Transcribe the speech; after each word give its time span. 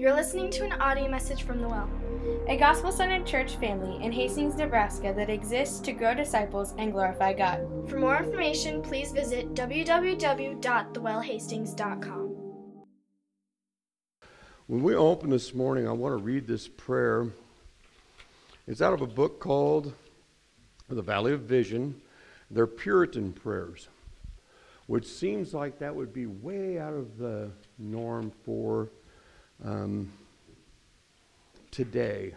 You're 0.00 0.14
listening 0.14 0.48
to 0.52 0.64
an 0.64 0.72
audio 0.80 1.10
message 1.10 1.42
from 1.42 1.60
The 1.60 1.68
Well, 1.68 1.90
a 2.48 2.56
gospel 2.56 2.90
centered 2.90 3.26
church 3.26 3.56
family 3.56 4.02
in 4.02 4.12
Hastings, 4.12 4.56
Nebraska 4.56 5.12
that 5.14 5.28
exists 5.28 5.78
to 5.80 5.92
grow 5.92 6.14
disciples 6.14 6.72
and 6.78 6.90
glorify 6.90 7.34
God. 7.34 7.66
For 7.86 7.98
more 7.98 8.16
information, 8.16 8.80
please 8.80 9.12
visit 9.12 9.52
www.thewellhastings.com. 9.52 12.36
When 14.68 14.82
we 14.82 14.94
open 14.94 15.28
this 15.28 15.54
morning, 15.54 15.86
I 15.86 15.92
want 15.92 16.16
to 16.16 16.24
read 16.24 16.46
this 16.46 16.66
prayer. 16.66 17.26
It's 18.66 18.80
out 18.80 18.94
of 18.94 19.02
a 19.02 19.06
book 19.06 19.38
called 19.38 19.92
The 20.88 21.02
Valley 21.02 21.34
of 21.34 21.42
Vision. 21.42 22.00
They're 22.50 22.66
Puritan 22.66 23.34
prayers, 23.34 23.88
which 24.86 25.06
seems 25.06 25.52
like 25.52 25.78
that 25.78 25.94
would 25.94 26.14
be 26.14 26.24
way 26.24 26.78
out 26.78 26.94
of 26.94 27.18
the 27.18 27.50
norm 27.78 28.32
for 28.46 28.88
um, 29.64 30.12
today. 31.70 32.34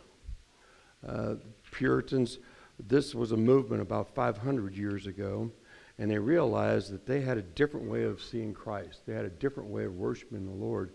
Uh, 1.07 1.35
Puritans, 1.71 2.39
this 2.87 3.13
was 3.13 3.31
a 3.31 3.37
movement 3.37 3.81
about 3.81 4.13
500 4.13 4.75
years 4.75 5.07
ago, 5.07 5.51
and 5.97 6.09
they 6.09 6.17
realized 6.17 6.91
that 6.91 7.05
they 7.05 7.21
had 7.21 7.37
a 7.37 7.41
different 7.41 7.89
way 7.89 8.03
of 8.03 8.21
seeing 8.21 8.53
Christ. 8.53 9.01
They 9.05 9.13
had 9.13 9.25
a 9.25 9.29
different 9.29 9.69
way 9.69 9.85
of 9.85 9.95
worshiping 9.95 10.45
the 10.45 10.65
Lord. 10.65 10.91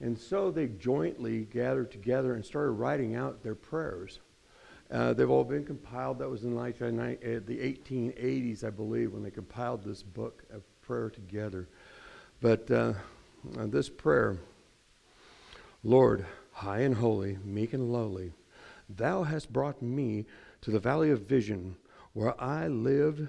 And 0.00 0.18
so 0.18 0.50
they 0.50 0.66
jointly 0.66 1.44
gathered 1.44 1.90
together 1.90 2.34
and 2.34 2.44
started 2.44 2.72
writing 2.72 3.14
out 3.14 3.42
their 3.42 3.54
prayers. 3.54 4.18
Uh, 4.90 5.14
they've 5.14 5.30
all 5.30 5.44
been 5.44 5.64
compiled. 5.64 6.18
That 6.18 6.28
was 6.28 6.44
in 6.44 6.56
like 6.56 6.82
uh, 6.82 6.90
the 6.90 7.58
1880s, 7.58 8.64
I 8.64 8.70
believe, 8.70 9.12
when 9.12 9.22
they 9.22 9.30
compiled 9.30 9.82
this 9.82 10.02
book 10.02 10.42
of 10.52 10.62
prayer 10.82 11.10
together. 11.10 11.68
But 12.40 12.70
uh, 12.70 12.92
this 13.54 13.88
prayer 13.88 14.38
Lord, 15.86 16.24
high 16.50 16.80
and 16.80 16.94
holy, 16.94 17.36
meek 17.44 17.74
and 17.74 17.92
lowly, 17.92 18.32
thou 18.88 19.22
hast 19.22 19.52
brought 19.52 19.82
me 19.82 20.24
to 20.62 20.70
the 20.70 20.80
valley 20.80 21.10
of 21.10 21.28
vision 21.28 21.76
where 22.14 22.40
I 22.42 22.68
live 22.68 23.28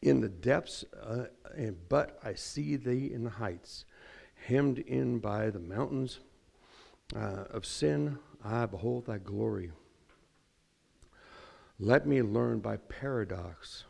in 0.00 0.22
the 0.22 0.30
depths, 0.30 0.82
uh, 1.02 1.26
and, 1.54 1.76
but 1.90 2.18
I 2.24 2.32
see 2.32 2.76
thee 2.76 3.12
in 3.12 3.24
the 3.24 3.30
heights, 3.30 3.84
hemmed 4.46 4.78
in 4.78 5.18
by 5.18 5.50
the 5.50 5.58
mountains 5.58 6.20
uh, 7.14 7.44
of 7.50 7.66
sin. 7.66 8.18
I 8.42 8.64
behold 8.64 9.04
thy 9.04 9.18
glory. 9.18 9.72
Let 11.78 12.06
me 12.06 12.22
learn 12.22 12.60
by 12.60 12.78
paradox. 12.78 13.84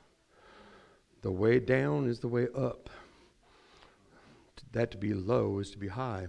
The 1.23 1.31
way 1.31 1.61
down 1.61 2.09
is 2.09 2.19
the 2.19 2.29
way 2.29 2.49
up. 2.57 2.91
That 4.73 4.91
to 4.91 4.97
be 4.97 5.15
low 5.15 5.61
is 5.61 5.71
to 5.71 5.79
be 5.79 5.89
high 5.89 6.27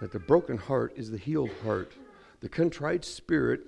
that 0.00 0.12
the 0.12 0.18
broken 0.18 0.56
heart 0.56 0.92
is 0.96 1.10
the 1.10 1.18
healed 1.18 1.52
heart. 1.64 1.92
The 2.40 2.48
contrite 2.48 3.04
spirit 3.04 3.60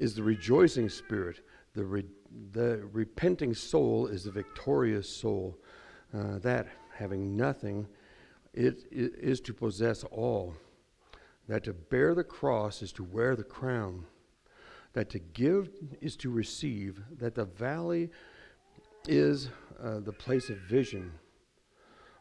is 0.00 0.14
the 0.14 0.22
rejoicing 0.22 0.88
spirit. 0.88 1.40
The, 1.74 1.84
re- 1.84 2.06
the 2.52 2.88
repenting 2.92 3.54
soul 3.54 4.06
is 4.06 4.24
the 4.24 4.30
victorious 4.30 5.08
soul. 5.08 5.58
Uh, 6.14 6.38
that, 6.38 6.66
having 6.94 7.36
nothing, 7.36 7.86
it, 8.54 8.84
it 8.90 9.14
is 9.18 9.40
to 9.42 9.54
possess 9.54 10.04
all. 10.04 10.54
That 11.48 11.64
to 11.64 11.72
bear 11.72 12.14
the 12.14 12.24
cross 12.24 12.82
is 12.82 12.92
to 12.92 13.04
wear 13.04 13.36
the 13.36 13.44
crown. 13.44 14.06
That 14.92 15.10
to 15.10 15.18
give 15.18 15.70
is 16.00 16.16
to 16.16 16.30
receive. 16.30 17.00
That 17.18 17.34
the 17.34 17.46
valley 17.46 18.10
is 19.08 19.48
uh, 19.82 20.00
the 20.00 20.12
place 20.12 20.50
of 20.50 20.58
vision. 20.58 21.12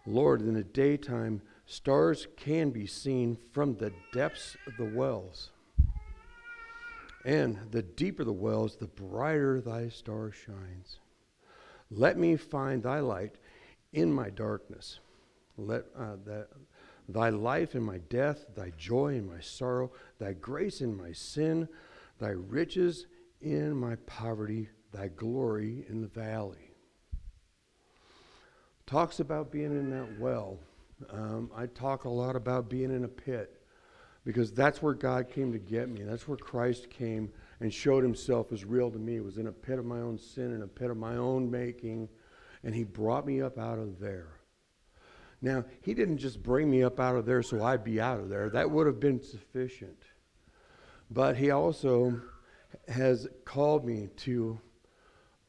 Lord, 0.06 0.42
in 0.42 0.54
the 0.54 0.64
daytime, 0.64 1.42
Stars 1.72 2.28
can 2.36 2.70
be 2.72 2.86
seen 2.86 3.38
from 3.54 3.78
the 3.78 3.94
depths 4.12 4.58
of 4.68 4.76
the 4.76 4.94
wells. 4.94 5.52
And 7.24 7.58
the 7.72 7.82
deeper 7.82 8.26
the 8.26 8.34
wells, 8.34 8.76
the 8.76 8.88
brighter 8.88 9.62
thy 9.62 9.88
star 9.88 10.34
shines. 10.34 11.00
Let 11.90 12.18
me 12.18 12.36
find 12.36 12.84
thy 12.84 13.00
light 13.00 13.38
in 13.94 14.12
my 14.12 14.30
darkness. 14.32 15.00
Let 15.56 15.86
uh, 15.98 16.18
that, 16.26 16.50
thy 17.08 17.30
life 17.30 17.74
in 17.74 17.84
my 17.84 18.00
death, 18.10 18.44
thy 18.54 18.74
joy 18.78 19.16
in 19.16 19.26
my 19.26 19.40
sorrow, 19.40 19.94
thy 20.20 20.34
grace 20.34 20.82
in 20.82 20.98
my 20.98 21.14
sin, 21.14 21.70
thy 22.20 22.32
riches 22.32 23.08
in 23.40 23.78
my 23.78 23.96
poverty, 24.08 24.68
thy 24.92 25.08
glory 25.08 25.86
in 25.88 26.02
the 26.02 26.10
valley. 26.10 26.74
Talks 28.86 29.22
about 29.22 29.54
being 29.54 29.72
in 29.72 29.90
that 29.92 30.20
well 30.20 30.60
um, 31.10 31.52
I 31.56 31.66
talk 31.66 32.06
a 32.06 32.10
lot 32.10 32.36
about 32.36 32.70
being 32.70 32.92
in 32.92 33.04
a 33.04 33.08
pit 33.08 33.62
because 34.26 34.52
that's 34.52 34.82
where 34.82 34.94
God 34.94 35.30
came 35.30 35.52
to 35.52 35.60
get 35.60 35.90
me. 35.90 36.04
That's 36.04 36.28
where 36.28 36.38
Christ 36.38 36.90
came 36.90 37.32
and 37.60 37.74
showed 37.74 38.04
himself 38.04 38.52
as 38.52 38.66
real 38.66 38.92
to 38.92 39.00
me. 39.00 39.16
It 39.18 39.24
was 39.24 39.38
in 39.38 39.48
a 39.48 39.52
pit 39.52 39.80
of 39.80 39.86
my 39.86 40.00
own 40.00 40.18
sin, 40.18 40.54
in 40.54 40.62
a 40.62 40.68
pit 40.68 40.92
of 40.92 40.98
my 40.98 41.16
own 41.16 41.50
making, 41.50 42.10
and 42.64 42.76
he 42.76 42.84
brought 42.84 43.26
me 43.26 43.42
up 43.42 43.58
out 43.58 43.80
of 43.80 44.00
there. 44.00 44.28
Now, 45.42 45.66
he 45.82 45.96
didn't 45.96 46.20
just 46.20 46.44
bring 46.44 46.70
me 46.70 46.84
up 46.84 47.00
out 47.00 47.16
of 47.16 47.26
there 47.26 47.42
so 47.42 47.64
I'd 47.64 47.84
be 47.84 48.00
out 48.00 48.20
of 48.20 48.30
there. 48.30 48.50
That 48.50 48.70
would 48.70 48.86
have 48.86 49.00
been 49.00 49.22
sufficient. 49.22 50.04
But 51.10 51.36
he 51.36 51.50
also 51.50 52.22
has 52.88 53.28
called 53.44 53.86
me 53.86 54.10
to 54.18 54.60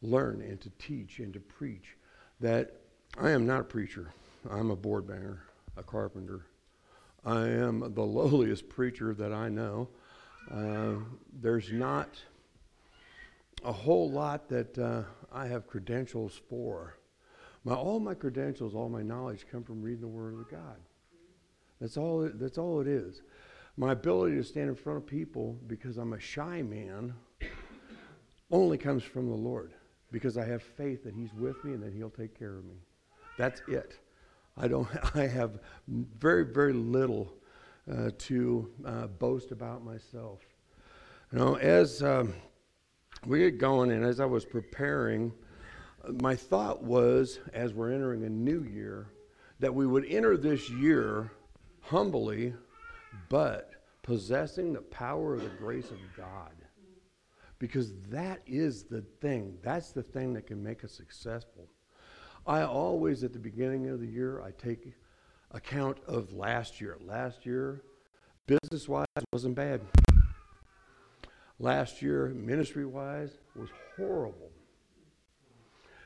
learn 0.00 0.40
and 0.40 0.60
to 0.62 0.70
teach 0.78 1.18
and 1.18 1.32
to 1.34 1.40
preach 1.40 1.96
that 2.40 2.74
I 3.18 3.30
am 3.30 3.46
not 3.46 3.60
a 3.60 3.64
preacher. 3.64 4.12
I'm 4.50 4.70
a 4.70 4.76
board 4.76 5.06
banger, 5.06 5.44
a 5.76 5.82
carpenter. 5.82 6.46
I 7.24 7.48
am 7.48 7.94
the 7.94 8.02
lowliest 8.02 8.68
preacher 8.68 9.14
that 9.14 9.32
I 9.32 9.48
know. 9.48 9.88
Uh, 10.50 10.94
there's 11.40 11.72
not 11.72 12.20
a 13.64 13.72
whole 13.72 14.10
lot 14.10 14.48
that 14.48 14.76
uh, 14.76 15.02
I 15.32 15.46
have 15.46 15.66
credentials 15.66 16.40
for. 16.48 16.96
My, 17.64 17.74
all 17.74 18.00
my 18.00 18.14
credentials, 18.14 18.74
all 18.74 18.88
my 18.88 19.02
knowledge 19.02 19.46
come 19.50 19.62
from 19.62 19.80
reading 19.80 20.00
the 20.00 20.08
Word 20.08 20.34
of 20.34 20.50
God. 20.50 20.76
That's 21.80 21.96
all, 21.96 22.22
it, 22.22 22.38
that's 22.40 22.58
all 22.58 22.80
it 22.80 22.88
is. 22.88 23.22
My 23.76 23.92
ability 23.92 24.36
to 24.36 24.44
stand 24.44 24.68
in 24.68 24.74
front 24.74 24.98
of 24.98 25.06
people 25.06 25.58
because 25.68 25.96
I'm 25.96 26.12
a 26.12 26.20
shy 26.20 26.62
man 26.62 27.14
only 28.50 28.78
comes 28.78 29.04
from 29.04 29.28
the 29.28 29.34
Lord 29.34 29.72
because 30.10 30.36
I 30.36 30.44
have 30.44 30.62
faith 30.62 31.04
that 31.04 31.14
He's 31.14 31.32
with 31.34 31.62
me 31.64 31.72
and 31.72 31.82
that 31.82 31.92
He'll 31.92 32.10
take 32.10 32.36
care 32.36 32.56
of 32.56 32.64
me. 32.64 32.74
That's 33.38 33.62
it. 33.68 33.98
I 34.56 34.68
don't. 34.68 34.88
I 35.14 35.26
have 35.26 35.60
very, 35.88 36.44
very 36.44 36.72
little 36.72 37.32
uh, 37.90 38.10
to 38.18 38.70
uh, 38.84 39.06
boast 39.06 39.52
about 39.52 39.84
myself. 39.84 40.40
You 41.32 41.38
know, 41.38 41.54
as 41.56 42.02
um, 42.02 42.34
we 43.26 43.38
get 43.38 43.58
going, 43.58 43.90
and 43.90 44.04
as 44.04 44.20
I 44.20 44.26
was 44.26 44.44
preparing, 44.44 45.32
my 46.20 46.34
thought 46.34 46.82
was, 46.82 47.38
as 47.54 47.72
we're 47.72 47.92
entering 47.92 48.24
a 48.24 48.28
new 48.28 48.62
year, 48.64 49.08
that 49.60 49.74
we 49.74 49.86
would 49.86 50.04
enter 50.06 50.36
this 50.36 50.68
year 50.68 51.30
humbly, 51.80 52.54
but 53.28 53.70
possessing 54.02 54.72
the 54.72 54.80
power 54.80 55.34
of 55.34 55.42
the 55.42 55.48
grace 55.50 55.90
of 55.90 55.98
God. 56.16 56.52
Because 57.58 57.92
that 58.08 58.42
is 58.44 58.84
the 58.84 59.02
thing. 59.20 59.56
That's 59.62 59.92
the 59.92 60.02
thing 60.02 60.32
that 60.34 60.48
can 60.48 60.62
make 60.62 60.82
us 60.82 60.92
successful. 60.92 61.68
I 62.46 62.62
always, 62.62 63.22
at 63.22 63.32
the 63.32 63.38
beginning 63.38 63.88
of 63.88 64.00
the 64.00 64.06
year, 64.06 64.42
I 64.42 64.50
take 64.50 64.92
account 65.52 65.98
of 66.08 66.32
last 66.32 66.80
year. 66.80 66.98
Last 67.06 67.46
year, 67.46 67.82
business 68.46 68.88
wise, 68.88 69.06
wasn't 69.32 69.54
bad. 69.54 69.80
Last 71.60 72.02
year, 72.02 72.28
ministry 72.34 72.84
wise, 72.84 73.38
was 73.54 73.68
horrible. 73.96 74.50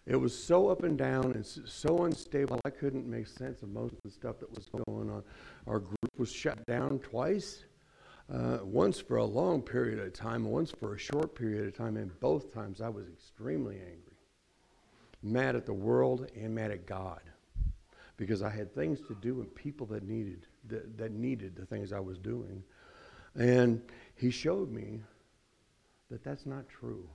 It 0.05 0.17
was 0.17 0.39
so 0.39 0.69
up 0.69 0.85
and 0.85 0.99
down 0.99 1.33
and 1.33 1.45
so 1.45 2.05
unstable, 2.05 2.61
I 2.65 2.71
couldn't 2.71 3.09
make 3.09 3.27
sense 3.27 3.63
of 3.63 3.71
most 3.71 3.95
of 3.95 3.99
the 4.05 4.11
stuff 4.11 4.39
that 4.41 4.55
was 4.55 4.69
going 4.87 5.11
on. 5.11 5.23
Our 5.67 5.81
group 5.81 6.19
was 6.19 6.31
shut 6.31 6.65
down 6.67 6.99
twice. 6.99 7.65
Uh, 8.33 8.59
once 8.63 9.01
for 9.01 9.17
a 9.17 9.25
long 9.25 9.63
period 9.63 10.01
of 10.01 10.13
time, 10.13 10.45
once 10.45 10.71
for 10.71 10.95
a 10.95 10.99
short 10.99 11.35
period 11.35 11.67
of 11.67 11.77
time, 11.77 11.97
and 11.97 12.11
both 12.21 12.53
times 12.53 12.81
I 12.81 12.89
was 12.89 13.07
extremely 13.09 13.77
angry 13.77 14.06
mad 15.27 15.57
at 15.57 15.67
the 15.67 15.75
world 15.75 16.31
and 16.37 16.55
mad 16.55 16.71
at 16.71 16.87
God 16.87 17.21
because 18.17 18.43
I 18.43 18.51
had 18.51 18.75
things 18.75 19.01
to 19.09 19.15
do 19.15 19.41
and 19.41 19.55
people 19.55 19.87
that 19.89 20.03
needed 20.03 20.47
that, 20.69 20.97
that 20.99 21.13
needed 21.13 21.55
the 21.55 21.67
things 21.67 21.93
I 21.93 22.01
was 22.01 22.19
doing. 22.19 22.63
And 23.35 23.83
he 24.15 24.31
showed 24.31 24.71
me 24.71 25.01
that 26.11 26.25
that's 26.25 26.47
not 26.47 26.69
true. 26.69 27.09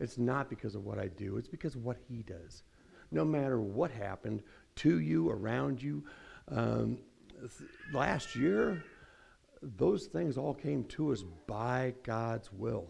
It's 0.00 0.18
not 0.18 0.48
because 0.48 0.74
of 0.74 0.84
what 0.84 0.98
I 0.98 1.08
do, 1.08 1.36
it's 1.36 1.48
because 1.48 1.74
of 1.74 1.84
what 1.84 1.98
he 2.08 2.22
does. 2.22 2.62
No 3.10 3.24
matter 3.24 3.60
what 3.60 3.90
happened 3.90 4.42
to 4.76 4.98
you, 4.98 5.30
around 5.30 5.80
you, 5.80 6.04
um, 6.48 6.98
th- 7.40 7.70
last 7.92 8.34
year, 8.34 8.82
those 9.62 10.06
things 10.06 10.36
all 10.36 10.54
came 10.54 10.84
to 10.84 11.12
us 11.12 11.22
by 11.46 11.94
God's 12.02 12.52
will. 12.52 12.88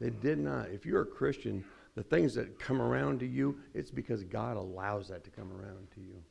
They 0.00 0.10
did 0.10 0.38
not. 0.38 0.70
If 0.70 0.86
you're 0.86 1.02
a 1.02 1.06
Christian, 1.06 1.64
the 1.94 2.02
things 2.02 2.34
that 2.34 2.58
come 2.58 2.82
around 2.82 3.20
to 3.20 3.26
you, 3.26 3.56
it's 3.72 3.90
because 3.90 4.24
God 4.24 4.56
allows 4.56 5.08
that 5.08 5.24
to 5.24 5.30
come 5.30 5.52
around 5.52 5.90
to 5.94 6.00
you. 6.00 6.22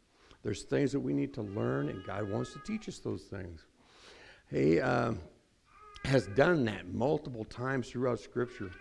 There's 0.44 0.64
things 0.64 0.92
that 0.92 1.00
we 1.00 1.14
need 1.14 1.34
to 1.36 1.42
learn, 1.42 1.90
and 1.90 2.04
God 2.06 2.30
wants 2.30 2.52
to 2.54 2.60
teach 2.60 2.90
us 2.90 3.00
those 3.00 3.24
things. 3.24 3.66
He 4.52 4.82
um, 4.82 5.20
has 6.04 6.28
done 6.28 6.66
that 6.66 6.94
multiple 6.94 7.46
times 7.46 7.90
throughout 7.90 8.20
Scripture. 8.20 8.72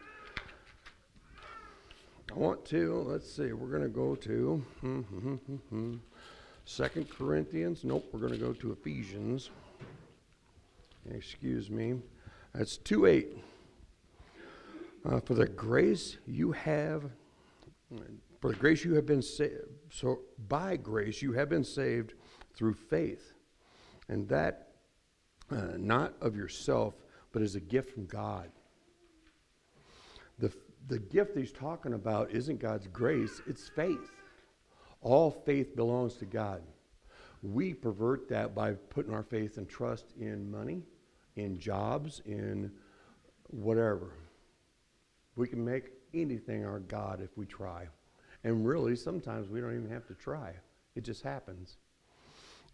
I 2.31 2.35
want 2.35 2.65
to, 2.67 3.05
let's 3.07 3.31
see, 3.31 3.53
we're 3.53 3.69
going 3.69 3.83
to 3.83 3.89
go 3.89 4.17
to 4.17 4.65
hmm, 4.81 5.01
hmm, 5.01 5.35
hmm, 5.35 5.55
hmm, 5.55 5.95
Second 6.65 7.11
Corinthians. 7.11 7.85
Nope, 7.85 8.09
we're 8.11 8.21
going 8.21 8.33
to 8.33 8.39
go 8.39 8.53
to 8.55 8.73
Ephesians. 8.73 9.51
Excuse 11.11 11.71
me. 11.71 11.95
That's 12.55 12.77
2 12.79 13.07
8. 13.07 13.37
Uh, 15.05 15.19
for 15.21 15.35
the 15.35 15.47
grace 15.47 16.19
you 16.27 16.53
have, 16.53 17.11
for 18.41 18.49
the 18.49 18.57
grace 18.57 18.85
you 18.85 18.95
have 18.95 19.07
been 19.07 19.23
saved, 19.23 19.55
so 19.91 20.21
by 20.49 20.77
grace 20.77 21.21
you 21.21 21.33
have 21.33 21.49
been 21.49 21.65
saved 21.65 22.15
through 22.55 22.75
faith. 22.75 23.35
And 24.09 24.29
that 24.29 24.69
uh, 25.51 25.77
not 25.77 26.15
of 26.21 26.37
yourself, 26.37 26.95
but 27.33 27.43
as 27.43 27.57
a 27.57 27.61
gift 27.61 27.91
from 27.91 28.07
God. 28.07 28.51
The, 30.39 30.53
the 30.89 30.99
gift 30.99 31.37
he's 31.37 31.53
talking 31.53 31.95
about 31.95 32.31
isn't 32.31 32.61
God's 32.61 32.87
grace, 32.87 33.41
it's 33.47 33.69
faith. 33.69 34.13
All 35.01 35.31
faith 35.31 35.75
belongs 35.75 36.15
to 36.17 36.25
God. 36.25 36.63
We 37.43 37.75
pervert 37.75 38.29
that 38.29 38.55
by 38.55 38.73
putting 38.73 39.13
our 39.13 39.25
faith 39.25 39.57
and 39.57 39.69
trust 39.69 40.13
in 40.19 40.49
money, 40.49 40.83
in 41.35 41.59
jobs, 41.59 42.23
in 42.25 42.71
whatever. 43.51 44.13
We 45.37 45.49
can 45.49 45.65
make 45.65 45.91
anything 46.15 46.65
our 46.65 46.81
God 46.81 47.21
if 47.23 47.37
we 47.37 47.47
try. 47.47 47.89
And 48.45 48.67
really, 48.67 48.97
sometimes 48.97 49.49
we 49.49 49.61
don't 49.61 49.75
even 49.75 49.91
have 49.91 50.07
to 50.09 50.15
try, 50.15 50.53
it 50.95 51.05
just 51.05 51.23
happens. 51.23 51.77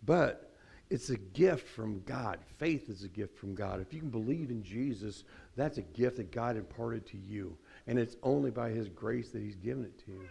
But 0.05 0.53
it's 0.91 1.11
a 1.11 1.17
gift 1.17 1.69
from 1.69 2.03
God. 2.07 2.39
Faith 2.59 2.89
is 2.89 3.05
a 3.05 3.09
gift 3.09 3.37
from 3.37 3.55
God. 3.55 3.81
If 3.81 3.93
you 3.93 4.01
can 4.01 4.11
believe 4.11 4.51
in 4.51 4.63
Jesus, 4.63 5.25
that's 5.55 5.77
a 5.77 5.83
gift 5.83 6.17
that 6.17 6.33
God 6.33 6.57
imparted 6.57 7.07
to 7.09 7.19
you. 7.19 7.57
And 7.87 7.99
it's 7.99 8.17
only 8.23 8.51
by 8.51 8.71
His 8.71 8.89
grace 8.89 9.31
that 9.31 9.43
He's 9.43 9.57
given 9.57 9.85
it 9.85 9.99
to 10.07 10.13
you. 10.13 10.29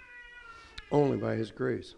Only 0.92 1.18
by 1.18 1.36
His 1.36 1.52
grace. 1.52 1.94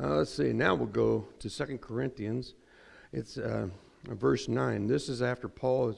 Uh, 0.00 0.16
let's 0.16 0.32
see. 0.32 0.52
Now 0.52 0.74
we'll 0.74 0.86
go 0.86 1.26
to 1.40 1.50
Second 1.50 1.80
Corinthians. 1.80 2.54
It's 3.12 3.36
uh, 3.36 3.68
verse 4.04 4.48
9. 4.48 4.86
This 4.86 5.08
is 5.08 5.22
after 5.22 5.48
Paul 5.48 5.94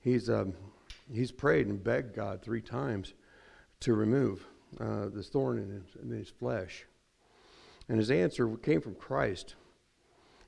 he's, 0.00 0.28
um, 0.28 0.54
he's 1.12 1.32
prayed 1.32 1.66
and 1.66 1.82
begged 1.82 2.14
God 2.14 2.42
three 2.42 2.62
times 2.62 3.14
to 3.80 3.94
remove 3.94 4.46
uh, 4.80 5.08
this 5.12 5.28
thorn 5.28 5.58
in 5.58 5.70
his, 5.70 6.02
in 6.02 6.10
his 6.10 6.28
flesh. 6.28 6.84
And 7.88 7.98
his 7.98 8.10
answer 8.10 8.48
came 8.56 8.80
from 8.80 8.94
Christ. 8.94 9.54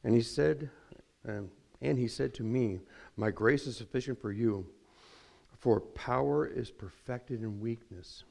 And 0.02 0.14
he 0.14 0.22
said, 0.22 0.70
um, 1.26 1.50
and 1.80 1.98
he 1.98 2.08
said 2.08 2.34
to 2.34 2.42
me, 2.42 2.80
My 3.16 3.30
grace 3.30 3.66
is 3.66 3.76
sufficient 3.76 4.20
for 4.20 4.32
you, 4.32 4.66
for 5.58 5.80
power 5.80 6.46
is 6.46 6.70
perfected 6.70 7.42
in 7.42 7.60
weakness. 7.60 8.24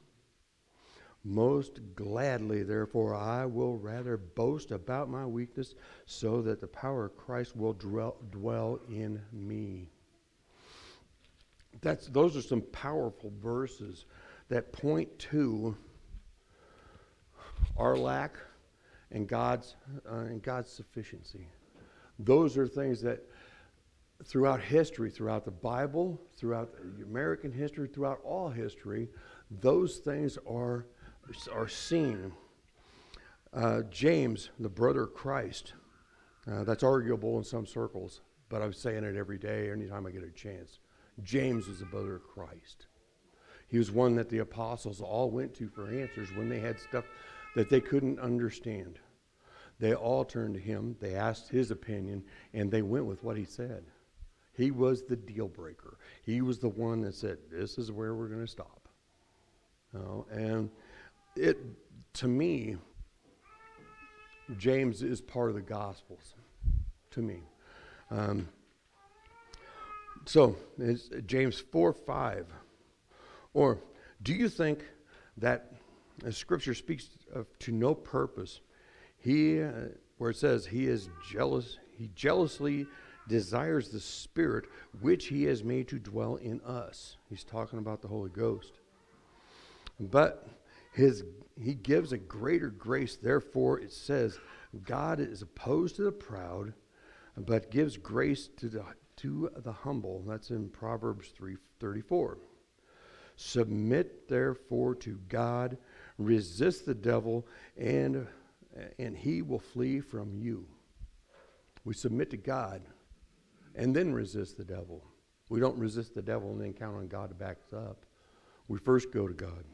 Most 1.26 1.80
gladly, 1.94 2.62
therefore, 2.62 3.14
I 3.14 3.46
will 3.46 3.78
rather 3.78 4.16
boast 4.16 4.70
about 4.70 5.08
my 5.08 5.24
weakness, 5.24 5.74
so 6.04 6.42
that 6.42 6.60
the 6.60 6.66
power 6.66 7.06
of 7.06 7.16
Christ 7.16 7.56
will 7.56 7.72
dwell, 7.72 8.16
dwell 8.30 8.78
in 8.88 9.22
me. 9.32 9.93
That's, 11.80 12.06
those 12.08 12.36
are 12.36 12.42
some 12.42 12.62
powerful 12.72 13.32
verses 13.42 14.06
that 14.48 14.72
point 14.72 15.18
to 15.18 15.76
our 17.76 17.96
lack 17.96 18.36
and 19.10 19.26
God's, 19.28 19.76
uh, 20.10 20.16
and 20.16 20.42
God's 20.42 20.70
sufficiency. 20.70 21.48
Those 22.18 22.56
are 22.56 22.66
things 22.66 23.00
that 23.02 23.26
throughout 24.24 24.60
history, 24.60 25.10
throughout 25.10 25.44
the 25.44 25.50
Bible, 25.50 26.20
throughout 26.36 26.72
American 27.02 27.52
history, 27.52 27.88
throughout 27.88 28.20
all 28.24 28.48
history, 28.48 29.08
those 29.60 29.98
things 29.98 30.38
are, 30.48 30.86
are 31.52 31.68
seen. 31.68 32.32
Uh, 33.52 33.82
James, 33.90 34.50
the 34.58 34.68
brother 34.68 35.02
of 35.04 35.14
Christ, 35.14 35.74
uh, 36.50 36.64
that's 36.64 36.82
arguable 36.82 37.38
in 37.38 37.44
some 37.44 37.66
circles, 37.66 38.20
but 38.48 38.62
I'm 38.62 38.72
saying 38.72 39.04
it 39.04 39.16
every 39.16 39.38
day, 39.38 39.70
anytime 39.70 40.06
I 40.06 40.10
get 40.10 40.22
a 40.22 40.30
chance. 40.30 40.78
James 41.22 41.68
was 41.68 41.78
the 41.78 41.86
brother 41.86 42.16
of 42.16 42.26
Christ. 42.26 42.86
He 43.68 43.78
was 43.78 43.90
one 43.90 44.14
that 44.16 44.28
the 44.28 44.38
apostles 44.38 45.00
all 45.00 45.30
went 45.30 45.54
to 45.54 45.68
for 45.68 45.88
answers 45.88 46.28
when 46.34 46.48
they 46.48 46.60
had 46.60 46.78
stuff 46.78 47.04
that 47.54 47.70
they 47.70 47.80
couldn't 47.80 48.18
understand. 48.18 48.98
They 49.78 49.94
all 49.94 50.24
turned 50.24 50.54
to 50.54 50.60
him, 50.60 50.96
they 51.00 51.14
asked 51.14 51.48
his 51.48 51.70
opinion, 51.70 52.24
and 52.52 52.70
they 52.70 52.82
went 52.82 53.06
with 53.06 53.24
what 53.24 53.36
he 53.36 53.44
said. 53.44 53.84
He 54.52 54.70
was 54.70 55.02
the 55.02 55.16
deal 55.16 55.48
breaker. 55.48 55.98
He 56.22 56.40
was 56.40 56.58
the 56.58 56.68
one 56.68 57.00
that 57.02 57.14
said, 57.14 57.38
This 57.50 57.76
is 57.78 57.90
where 57.90 58.14
we're 58.14 58.28
going 58.28 58.44
to 58.44 58.46
stop. 58.46 58.88
And 60.30 60.70
it, 61.36 61.58
to 62.14 62.28
me, 62.28 62.76
James 64.56 65.02
is 65.02 65.20
part 65.20 65.48
of 65.48 65.56
the 65.56 65.62
Gospels, 65.62 66.34
to 67.12 67.22
me. 67.22 67.40
Um, 68.10 68.48
so, 70.26 70.56
it's 70.78 71.10
James 71.26 71.60
4 71.60 71.92
5. 71.92 72.46
Or, 73.52 73.78
do 74.22 74.34
you 74.34 74.48
think 74.48 74.84
that 75.38 75.72
as 76.24 76.36
Scripture 76.36 76.74
speaks 76.74 77.08
of, 77.32 77.46
to 77.60 77.72
no 77.72 77.94
purpose, 77.94 78.60
he, 79.16 79.60
uh, 79.60 79.72
where 80.18 80.30
it 80.30 80.36
says 80.36 80.66
he 80.66 80.86
is 80.86 81.08
jealous, 81.30 81.78
he 81.96 82.10
jealously 82.14 82.86
desires 83.28 83.88
the 83.88 84.00
Spirit 84.00 84.66
which 85.00 85.26
he 85.26 85.44
has 85.44 85.64
made 85.64 85.88
to 85.88 85.98
dwell 85.98 86.36
in 86.36 86.60
us. 86.62 87.16
He's 87.28 87.44
talking 87.44 87.78
about 87.78 88.02
the 88.02 88.08
Holy 88.08 88.30
Ghost. 88.30 88.72
But 89.98 90.46
his, 90.92 91.24
he 91.60 91.74
gives 91.74 92.12
a 92.12 92.18
greater 92.18 92.68
grace. 92.68 93.16
Therefore, 93.16 93.80
it 93.80 93.92
says, 93.92 94.38
God 94.84 95.20
is 95.20 95.42
opposed 95.42 95.96
to 95.96 96.02
the 96.02 96.12
proud, 96.12 96.74
but 97.36 97.70
gives 97.70 97.96
grace 97.96 98.48
to 98.58 98.68
the, 98.68 98.84
to 99.24 99.50
the 99.56 99.72
humble. 99.72 100.22
That's 100.26 100.50
in 100.50 100.68
Proverbs 100.68 101.32
3:34. 101.32 102.36
Submit 103.36 104.28
therefore 104.28 104.94
to 104.96 105.18
God, 105.28 105.78
resist 106.18 106.84
the 106.84 106.94
devil, 106.94 107.46
and, 107.78 108.26
and 108.98 109.16
he 109.16 109.40
will 109.40 109.58
flee 109.58 110.00
from 110.00 110.34
you. 110.34 110.66
We 111.84 111.94
submit 111.94 112.30
to 112.30 112.36
God 112.36 112.82
and 113.74 113.96
then 113.96 114.12
resist 114.12 114.58
the 114.58 114.64
devil. 114.64 115.02
We 115.48 115.58
don't 115.58 115.78
resist 115.78 116.14
the 116.14 116.22
devil 116.22 116.52
and 116.52 116.60
then 116.60 116.74
count 116.74 116.96
on 116.96 117.08
God 117.08 117.30
to 117.30 117.34
back 117.34 117.56
us 117.66 117.72
up. 117.72 118.04
We 118.68 118.78
first 118.78 119.10
go 119.10 119.26
to 119.26 119.34
God. 119.34 119.64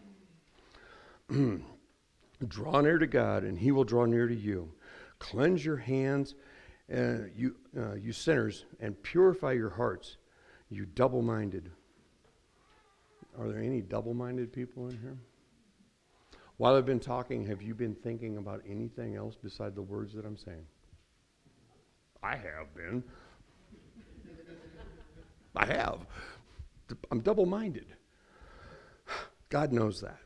draw 2.49 2.80
near 2.80 2.99
to 2.99 3.07
God, 3.07 3.42
and 3.42 3.59
He 3.59 3.73
will 3.73 3.85
draw 3.85 4.04
near 4.04 4.28
to 4.28 4.35
you. 4.35 4.73
Cleanse 5.19 5.64
your 5.64 5.76
hands, 5.76 6.35
uh, 6.94 7.26
you, 7.37 7.54
uh, 7.76 7.94
you 7.94 8.12
sinners, 8.12 8.64
and 8.80 9.00
purify 9.02 9.52
your 9.52 9.70
hearts, 9.70 10.16
you 10.70 10.87
double 10.87 11.23
minded. 11.23 11.70
Are 13.38 13.49
there 13.49 13.61
any 13.61 13.80
double 13.80 14.14
minded 14.14 14.52
people 14.52 14.88
in 14.88 14.99
here? 14.99 15.18
While 16.56 16.75
I've 16.75 16.87
been 16.87 17.00
talking, 17.00 17.47
have 17.47 17.62
you 17.62 17.75
been 17.75 17.94
thinking 17.94 18.37
about 18.37 18.61
anything 18.68 19.16
else 19.16 19.35
beside 19.35 19.75
the 19.75 19.82
words 19.82 20.12
that 20.14 20.26
I'm 20.26 20.37
saying? 20.37 20.66
I 22.23 22.37
have 22.37 22.75
been. 22.75 23.02
I 25.56 25.66
have. 25.66 26.00
I'm 27.11 27.20
double 27.20 27.47
minded. 27.47 27.87
God 29.49 29.73
knows 29.73 30.00
that. 30.00 30.20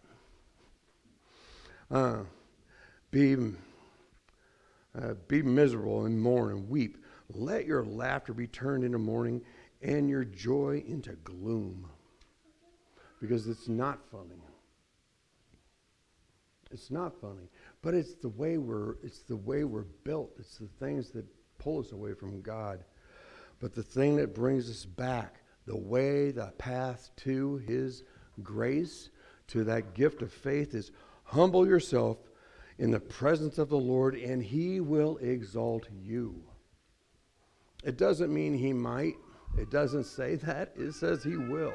Uh, 1.91 2.25
be, 3.11 3.37
uh, 5.01 5.15
be 5.29 5.43
miserable 5.43 6.07
and 6.07 6.21
mourn 6.21 6.53
and 6.53 6.69
weep. 6.69 7.05
Let 7.33 7.67
your 7.67 7.85
laughter 7.85 8.33
be 8.33 8.47
turned 8.47 8.85
into 8.85 8.99
mourning 8.99 9.43
and 9.83 10.09
your 10.09 10.25
joy 10.25 10.85
into 10.87 11.13
gloom. 11.25 11.89
Because 13.21 13.49
it's 13.49 13.69
not 13.69 13.99
funny. 14.11 14.43
It's 16.71 16.91
not 16.91 17.21
funny. 17.21 17.49
But 17.83 17.95
it's 17.95 18.15
the 18.15 18.29
way 18.29 18.59
we're 18.59 18.97
it's 19.03 19.21
the 19.21 19.37
way 19.37 19.65
we're 19.65 19.87
built. 20.05 20.33
It's 20.39 20.59
the 20.59 20.69
things 20.81 21.11
that 21.11 21.25
pull 21.59 21.81
us 21.81 21.93
away 21.93 22.15
from 22.15 22.43
God. 22.43 22.85
But 23.61 23.75
the 23.75 23.83
thing 23.83 24.17
that 24.17 24.35
brings 24.35 24.69
us 24.69 24.85
back, 24.85 25.37
the 25.67 25.77
way, 25.77 26.33
the 26.33 26.53
path 26.59 27.11
to 27.19 27.59
His 27.59 28.03
grace, 28.43 29.11
to 29.49 29.65
that 29.65 29.95
gift 29.95 30.21
of 30.23 30.33
faith, 30.33 30.75
is 30.75 30.91
humble 31.23 31.67
yourself 31.67 32.19
in 32.79 32.91
the 32.91 33.01
presence 33.01 33.59
of 33.59 33.69
the 33.69 33.79
Lord, 33.79 34.15
and 34.15 34.43
He 34.43 34.81
will 34.81 35.19
exalt 35.19 35.87
you. 36.03 36.43
It 37.85 37.97
doesn't 37.97 38.33
mean 38.33 38.55
He 38.55 38.73
might, 38.73 39.15
it 39.59 39.71
doesn't 39.71 40.05
say 40.05 40.37
that, 40.37 40.73
it 40.77 40.93
says 40.93 41.23
He 41.23 41.37
will. 41.37 41.75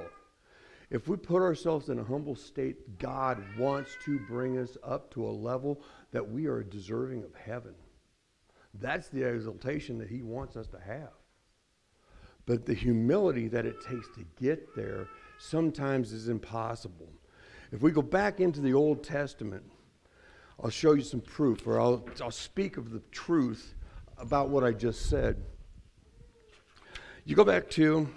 If 0.89 1.07
we 1.07 1.17
put 1.17 1.41
ourselves 1.41 1.89
in 1.89 1.99
a 1.99 2.03
humble 2.03 2.35
state, 2.35 2.97
God 2.97 3.43
wants 3.57 3.95
to 4.05 4.19
bring 4.19 4.57
us 4.57 4.75
up 4.83 5.13
to 5.13 5.25
a 5.25 5.29
level 5.29 5.81
that 6.11 6.27
we 6.27 6.47
are 6.47 6.63
deserving 6.63 7.23
of 7.23 7.35
heaven. 7.35 7.75
That's 8.73 9.09
the 9.09 9.23
exaltation 9.23 9.97
that 9.99 10.09
he 10.09 10.21
wants 10.21 10.55
us 10.55 10.67
to 10.67 10.79
have. 10.79 11.13
But 12.45 12.65
the 12.65 12.73
humility 12.73 13.47
that 13.49 13.65
it 13.65 13.81
takes 13.81 14.07
to 14.15 14.25
get 14.39 14.75
there 14.75 15.07
sometimes 15.37 16.11
is 16.11 16.27
impossible. 16.27 17.09
If 17.71 17.81
we 17.81 17.91
go 17.91 18.01
back 18.01 18.39
into 18.39 18.59
the 18.59 18.73
Old 18.73 19.03
Testament, 19.03 19.63
I'll 20.61 20.69
show 20.69 20.93
you 20.93 21.01
some 21.01 21.21
proof, 21.21 21.65
or 21.65 21.79
I'll, 21.79 22.05
I'll 22.21 22.31
speak 22.31 22.75
of 22.75 22.91
the 22.91 23.01
truth 23.11 23.75
about 24.17 24.49
what 24.49 24.63
I 24.63 24.71
just 24.71 25.09
said. 25.09 25.41
You 27.23 27.35
go 27.35 27.45
back 27.45 27.69
to 27.71 28.09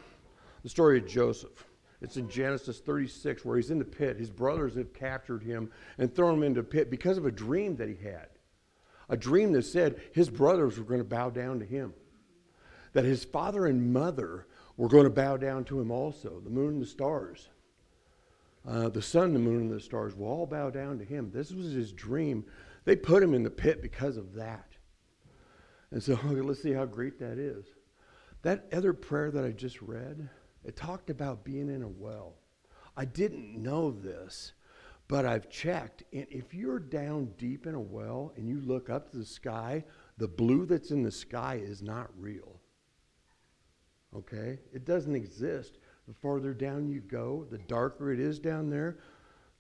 the 0.65 0.69
story 0.69 0.99
of 0.99 1.07
Joseph. 1.07 1.65
It's 2.01 2.17
in 2.17 2.29
Genesis 2.29 2.81
36 2.81 3.45
where 3.45 3.57
he's 3.57 3.71
in 3.71 3.79
the 3.79 3.85
pit. 3.85 4.17
His 4.17 4.31
brothers 4.31 4.75
have 4.75 4.93
captured 4.93 5.45
him 5.45 5.71
and 5.99 6.13
thrown 6.13 6.35
him 6.35 6.43
into 6.43 6.61
a 6.61 6.65
pit 6.65 6.91
because 6.91 7.17
of 7.17 7.27
a 7.27 7.31
dream 7.31 7.77
that 7.77 7.89
he 7.89 7.95
had. 7.95 8.27
A 9.09 9.17
dream 9.17 9.53
that 9.53 9.63
said 9.63 10.01
his 10.13 10.29
brothers 10.29 10.79
were 10.79 10.85
going 10.85 11.01
to 11.01 11.05
bow 11.05 11.31
down 11.31 11.61
to 11.61 11.65
him, 11.65 11.95
that 12.93 13.05
his 13.05 13.25
father 13.25 13.67
and 13.67 13.93
mother 13.93 14.47
were 14.77 14.89
going 14.89 15.05
to 15.05 15.11
bow 15.11 15.37
down 15.37 15.65
to 15.65 15.81
him 15.81 15.93
also, 15.93 16.41
the 16.41 16.51
moon 16.51 16.75
and 16.75 16.83
the 16.83 16.87
stars. 16.87 17.51
Uh, 18.66 18.88
the 18.88 19.02
sun, 19.02 19.33
the 19.33 19.38
moon, 19.38 19.62
and 19.62 19.71
the 19.71 19.81
stars 19.81 20.14
will 20.14 20.28
all 20.28 20.47
bow 20.47 20.71
down 20.71 20.99
to 20.99 21.04
him. 21.04 21.31
This 21.33 21.50
was 21.52 21.73
his 21.73 21.92
dream. 21.92 22.45
They 22.85 22.97
put 22.97 23.23
him 23.23 23.35
in 23.35 23.42
the 23.42 23.50
pit 23.50 23.83
because 23.83 24.16
of 24.16 24.35
that. 24.35 24.73
And 25.90 26.02
so 26.02 26.12
okay, 26.25 26.40
let's 26.40 26.62
see 26.62 26.73
how 26.73 26.87
great 26.87 27.19
that 27.19 27.38
is. 27.38 27.66
That 28.42 28.66
other 28.73 28.92
prayer 28.92 29.31
that 29.31 29.45
I 29.45 29.50
just 29.50 29.81
read, 29.83 30.28
it 30.64 30.76
talked 30.76 31.11
about 31.11 31.45
being 31.45 31.69
in 31.69 31.83
a 31.83 31.88
well. 31.88 32.35
I 32.97 33.04
didn't 33.04 33.61
know 33.61 33.90
this, 33.90 34.52
but 35.09 35.25
I've 35.25 35.50
checked. 35.50 36.04
And 36.12 36.26
if 36.31 36.54
you're 36.54 36.78
down 36.78 37.33
deep 37.38 37.66
in 37.66 37.75
a 37.75 37.81
well 37.81 38.33
and 38.37 38.49
you 38.49 38.61
look 38.61 38.90
up 38.90 39.11
to 39.11 39.19
the 39.19 39.25
sky, 39.25 39.85
the 40.19 40.28
blue 40.28 40.66
that's 40.66 40.90
in 40.90 41.02
the 41.02 41.11
sky 41.11 41.61
is 41.62 41.83
not 41.83 42.11
real. 42.19 42.61
Okay? 44.14 44.59
It 44.73 44.85
doesn't 44.85 45.14
exist. 45.14 45.78
The 46.09 46.14
farther 46.14 46.52
down 46.52 46.88
you 46.88 47.00
go, 47.00 47.47
the 47.50 47.59
darker 47.59 48.12
it 48.12 48.18
is 48.18 48.38
down 48.38 48.71
there, 48.71 48.99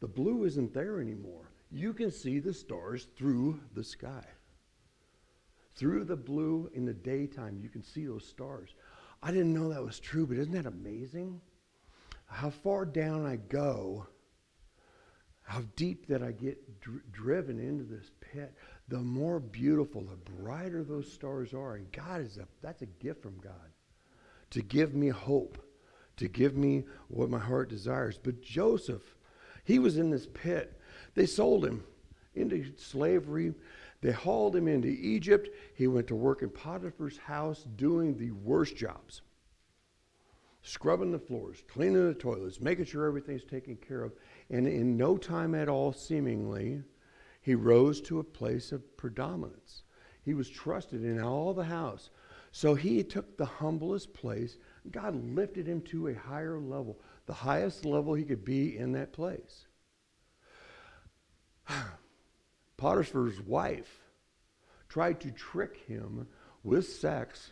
the 0.00 0.08
blue 0.08 0.44
isn't 0.44 0.74
there 0.74 1.00
anymore. 1.00 1.50
You 1.70 1.92
can 1.92 2.10
see 2.10 2.38
the 2.40 2.52
stars 2.52 3.08
through 3.16 3.60
the 3.74 3.84
sky. 3.84 4.24
Through 5.74 6.04
the 6.04 6.16
blue 6.16 6.70
in 6.74 6.84
the 6.84 6.92
daytime, 6.92 7.58
you 7.58 7.68
can 7.68 7.82
see 7.82 8.04
those 8.04 8.26
stars. 8.26 8.74
I 9.22 9.30
didn't 9.30 9.54
know 9.54 9.68
that 9.68 9.84
was 9.84 10.00
true, 10.00 10.26
but 10.26 10.36
isn't 10.36 10.52
that 10.52 10.66
amazing? 10.66 11.40
How 12.26 12.50
far 12.50 12.84
down 12.84 13.24
I 13.24 13.36
go, 13.36 14.06
how 15.42 15.62
deep 15.76 16.06
that 16.06 16.22
I 16.22 16.32
get 16.32 16.80
dr- 16.80 17.02
driven 17.12 17.58
into 17.58 17.84
this 17.84 18.10
pit, 18.20 18.54
the 18.88 18.98
more 18.98 19.38
beautiful, 19.38 20.02
the 20.02 20.16
brighter 20.16 20.82
those 20.82 21.12
stars 21.12 21.54
are. 21.54 21.76
And 21.76 21.90
God 21.92 22.20
is 22.22 22.38
a 22.38 22.46
that's 22.62 22.82
a 22.82 22.86
gift 22.86 23.22
from 23.22 23.38
God 23.38 23.70
to 24.50 24.62
give 24.62 24.94
me 24.94 25.08
hope, 25.08 25.58
to 26.16 26.28
give 26.28 26.56
me 26.56 26.84
what 27.08 27.30
my 27.30 27.38
heart 27.38 27.68
desires. 27.68 28.18
But 28.22 28.42
Joseph, 28.42 29.16
he 29.64 29.78
was 29.78 29.96
in 29.96 30.10
this 30.10 30.26
pit. 30.26 30.80
They 31.14 31.26
sold 31.26 31.64
him 31.64 31.84
into 32.34 32.72
slavery. 32.76 33.54
They 34.00 34.12
hauled 34.12 34.56
him 34.56 34.68
into 34.68 34.88
Egypt. 34.88 35.48
He 35.74 35.86
went 35.86 36.08
to 36.08 36.14
work 36.14 36.42
in 36.42 36.50
Potiphar's 36.50 37.18
house 37.18 37.64
doing 37.76 38.16
the 38.16 38.32
worst 38.32 38.76
jobs 38.76 39.22
scrubbing 40.62 41.10
the 41.10 41.18
floors, 41.18 41.62
cleaning 41.68 42.06
the 42.06 42.14
toilets, 42.14 42.60
making 42.60 42.84
sure 42.84 43.06
everything's 43.06 43.44
taken 43.44 43.76
care 43.76 44.02
of. 44.02 44.12
And 44.48 44.66
in 44.66 44.96
no 44.96 45.16
time 45.16 45.54
at 45.54 45.68
all, 45.68 45.92
seemingly, 45.92 46.82
he 47.40 47.54
rose 47.54 48.00
to 48.02 48.20
a 48.20 48.24
place 48.24 48.70
of 48.70 48.96
predominance. 48.96 49.82
He 50.24 50.34
was 50.34 50.48
trusted 50.48 51.04
in 51.04 51.20
all 51.20 51.52
the 51.52 51.64
house. 51.64 52.10
So 52.52 52.74
he 52.74 53.02
took 53.02 53.36
the 53.36 53.46
humblest 53.46 54.14
place. 54.14 54.56
God 54.90 55.14
lifted 55.34 55.66
him 55.66 55.80
to 55.82 56.08
a 56.08 56.14
higher 56.14 56.58
level, 56.58 56.98
the 57.26 57.32
highest 57.32 57.84
level 57.84 58.14
he 58.14 58.24
could 58.24 58.44
be 58.44 58.76
in 58.76 58.92
that 58.92 59.12
place. 59.12 59.66
Potiphar's 62.76 63.40
wife 63.40 64.00
tried 64.88 65.20
to 65.20 65.30
trick 65.30 65.76
him 65.86 66.26
with 66.64 66.88
sex, 66.88 67.50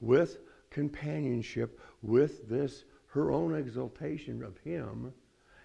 with 0.00 0.38
companionship, 0.70 1.80
with 2.02 2.48
this, 2.48 2.84
her 3.08 3.30
own 3.30 3.54
exaltation 3.54 4.42
of 4.42 4.58
him 4.58 5.12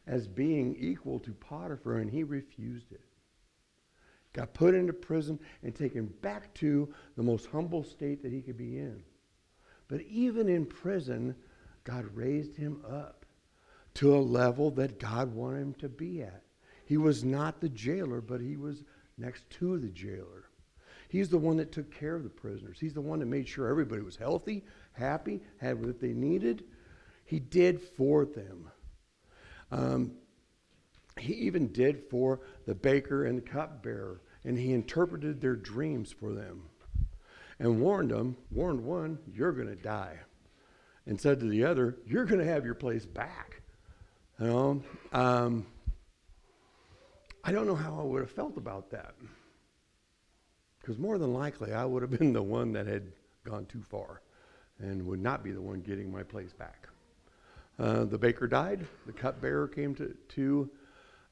as 0.05 0.27
being 0.27 0.75
equal 0.77 1.19
to 1.19 1.31
Potiphar, 1.31 1.97
and 1.97 2.09
he 2.09 2.23
refused 2.23 2.91
it. 2.91 3.01
Got 4.33 4.53
put 4.53 4.75
into 4.75 4.93
prison 4.93 5.39
and 5.63 5.73
taken 5.73 6.05
back 6.05 6.53
to 6.55 6.93
the 7.15 7.23
most 7.23 7.47
humble 7.47 7.83
state 7.83 8.21
that 8.21 8.31
he 8.31 8.41
could 8.41 8.57
be 8.57 8.77
in. 8.77 9.03
But 9.89 10.01
even 10.01 10.47
in 10.47 10.65
prison, 10.65 11.35
God 11.83 12.05
raised 12.13 12.55
him 12.55 12.81
up 12.87 13.25
to 13.95 14.15
a 14.15 14.19
level 14.19 14.71
that 14.71 14.99
God 14.99 15.33
wanted 15.33 15.61
him 15.61 15.73
to 15.79 15.89
be 15.89 16.21
at. 16.21 16.43
He 16.85 16.95
was 16.97 17.23
not 17.23 17.59
the 17.59 17.69
jailer, 17.69 18.21
but 18.21 18.39
he 18.39 18.55
was 18.55 18.83
next 19.17 19.49
to 19.49 19.77
the 19.77 19.89
jailer. 19.89 20.45
He's 21.09 21.29
the 21.29 21.39
one 21.39 21.57
that 21.57 21.71
took 21.71 21.91
care 21.91 22.15
of 22.15 22.23
the 22.23 22.29
prisoners. 22.29 22.77
He's 22.79 22.93
the 22.93 23.01
one 23.01 23.19
that 23.19 23.25
made 23.25 23.47
sure 23.47 23.67
everybody 23.67 24.01
was 24.01 24.15
healthy, 24.15 24.63
happy, 24.93 25.41
had 25.57 25.83
what 25.83 25.99
they 25.99 26.13
needed. 26.13 26.63
He 27.25 27.39
did 27.39 27.81
for 27.81 28.25
them. 28.25 28.69
Um, 29.71 30.11
he 31.17 31.33
even 31.33 31.71
did 31.71 32.03
for 32.09 32.41
the 32.65 32.75
baker 32.75 33.25
and 33.25 33.39
the 33.39 33.41
cupbearer, 33.41 34.21
and 34.43 34.57
he 34.57 34.71
interpreted 34.71 35.41
their 35.41 35.55
dreams 35.55 36.11
for 36.11 36.31
them 36.31 36.61
and 37.59 37.81
warned 37.81 38.11
them, 38.11 38.37
warned 38.51 38.83
one, 38.83 39.19
you're 39.33 39.51
going 39.51 39.67
to 39.67 39.75
die, 39.75 40.17
and 41.05 41.19
said 41.19 41.39
to 41.39 41.47
the 41.47 41.63
other, 41.65 41.97
you're 42.05 42.25
going 42.25 42.39
to 42.39 42.45
have 42.45 42.65
your 42.65 42.75
place 42.75 43.05
back. 43.05 43.61
You 44.39 44.47
know, 44.47 44.83
um, 45.11 45.65
I 47.43 47.51
don't 47.51 47.67
know 47.67 47.75
how 47.75 47.99
I 47.99 48.03
would 48.03 48.21
have 48.21 48.31
felt 48.31 48.57
about 48.57 48.91
that. 48.91 49.15
Because 50.79 50.97
more 50.97 51.17
than 51.17 51.33
likely, 51.33 51.73
I 51.73 51.85
would 51.85 52.01
have 52.01 52.11
been 52.19 52.33
the 52.33 52.43
one 52.43 52.71
that 52.73 52.87
had 52.87 53.11
gone 53.43 53.65
too 53.65 53.81
far 53.81 54.21
and 54.79 55.05
would 55.05 55.21
not 55.21 55.43
be 55.43 55.51
the 55.51 55.61
one 55.61 55.81
getting 55.81 56.11
my 56.11 56.23
place 56.23 56.53
back. 56.53 56.87
Uh, 57.77 58.05
the 58.05 58.17
baker 58.17 58.47
died. 58.47 58.85
The 59.05 59.13
cupbearer 59.13 59.67
came 59.67 59.95
to, 59.95 60.15
to, 60.29 60.69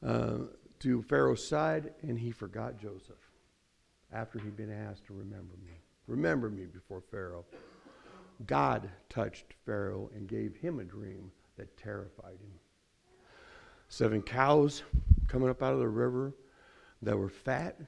uh, 0.06 0.38
to 0.80 1.02
Pharaoh's 1.04 1.46
side, 1.46 1.94
and 2.02 2.20
he 2.20 2.32
forgot 2.32 2.80
Joseph 2.80 3.16
after 4.12 4.40
he'd 4.40 4.56
been 4.56 4.72
asked 4.72 5.06
to 5.08 5.14
remember 5.14 5.56
me. 5.66 5.82
Remember 6.08 6.50
me 6.50 6.66
before 6.66 7.02
Pharaoh. 7.12 7.46
God 8.46 8.90
touched 9.10 9.54
Pharaoh 9.66 10.10
and 10.16 10.28
gave 10.28 10.56
him 10.56 10.80
a 10.80 10.84
dream 10.84 11.32
that 11.58 11.76
terrified 11.78 12.40
him. 12.40 12.52
Seven 13.90 14.22
cows 14.22 14.84
coming 15.28 15.50
up 15.50 15.62
out 15.62 15.74
of 15.74 15.80
the 15.80 15.88
river 15.88 16.34
that 17.02 17.18
were 17.18 17.30
fat, 17.30 17.80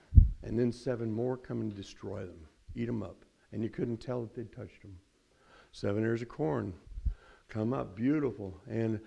and 0.44 0.58
then 0.58 0.72
seven 0.72 1.12
more 1.12 1.38
come 1.38 1.62
and 1.62 1.76
destroy 1.76 2.20
them, 2.20 2.48
eat 2.76 2.86
them 2.86 3.04
up. 3.04 3.26
And 3.52 3.64
you 3.64 3.70
couldn't 3.70 3.98
tell 3.98 4.22
that 4.22 4.36
they'd 4.36 4.52
touched 4.52 4.82
them. 4.82 4.98
Seven 5.72 6.04
ears 6.04 6.22
of 6.22 6.30
corn 6.30 6.74
come 7.48 7.74
up, 7.74 7.96
beautiful. 7.96 8.60
And, 8.70 9.00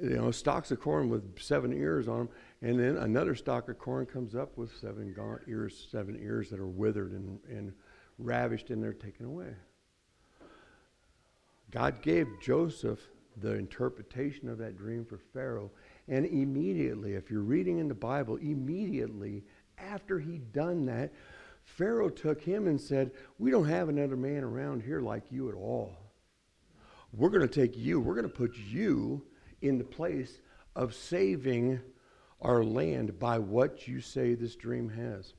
you 0.00 0.16
know, 0.16 0.30
stalks 0.30 0.70
of 0.70 0.80
corn 0.80 1.08
with 1.08 1.40
seven 1.40 1.72
ears 1.72 2.08
on 2.08 2.18
them. 2.18 2.28
And 2.62 2.78
then 2.78 2.96
another 2.96 3.34
stalk 3.34 3.68
of 3.68 3.78
corn 3.78 4.06
comes 4.06 4.34
up 4.34 4.56
with 4.56 4.76
seven 4.76 5.12
gaunt 5.14 5.42
ears, 5.48 5.88
seven 5.90 6.18
ears 6.20 6.50
that 6.50 6.60
are 6.60 6.66
withered 6.66 7.12
and, 7.12 7.38
and 7.48 7.72
ravished, 8.18 8.70
and 8.70 8.82
they're 8.82 8.92
taken 8.92 9.26
away. 9.26 9.54
God 11.70 12.00
gave 12.02 12.28
Joseph 12.40 13.00
the 13.36 13.54
interpretation 13.54 14.48
of 14.48 14.58
that 14.58 14.78
dream 14.78 15.04
for 15.04 15.18
Pharaoh. 15.18 15.70
And 16.08 16.24
immediately, 16.26 17.14
if 17.14 17.30
you're 17.30 17.42
reading 17.42 17.78
in 17.78 17.88
the 17.88 17.94
Bible, 17.94 18.36
immediately 18.36 19.44
after 19.78 20.18
he'd 20.18 20.52
done 20.52 20.86
that, 20.86 21.12
Pharaoh 21.64 22.08
took 22.08 22.40
him 22.40 22.68
and 22.68 22.80
said, 22.80 23.10
We 23.38 23.50
don't 23.50 23.68
have 23.68 23.88
another 23.88 24.16
man 24.16 24.44
around 24.44 24.82
here 24.82 25.00
like 25.00 25.24
you 25.30 25.48
at 25.48 25.54
all. 25.54 25.96
We're 27.12 27.30
going 27.30 27.46
to 27.46 27.60
take 27.60 27.76
you, 27.76 28.00
we're 28.00 28.14
going 28.14 28.28
to 28.28 28.34
put 28.34 28.56
you 28.56 29.26
in 29.62 29.78
the 29.78 29.84
place 29.84 30.40
of 30.74 30.94
saving 30.94 31.80
our 32.40 32.62
land 32.62 33.18
by 33.18 33.38
what 33.38 33.88
you 33.88 34.00
say 34.00 34.34
this 34.34 34.54
dream 34.54 34.88
has. 34.90 35.32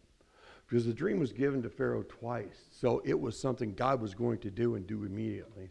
Because 0.68 0.86
the 0.86 0.94
dream 0.94 1.20
was 1.20 1.32
given 1.32 1.62
to 1.64 1.70
Pharaoh 1.70 2.04
twice. 2.04 2.66
So 2.72 3.02
it 3.06 3.20
was 3.20 3.40
something 3.40 3.74
God 3.74 4.02
was 4.02 4.14
going 4.14 4.40
to 4.40 4.52
do 4.52 4.76
and 4.76 4.86
do 4.86 5.06
immediately. 5.06 5.70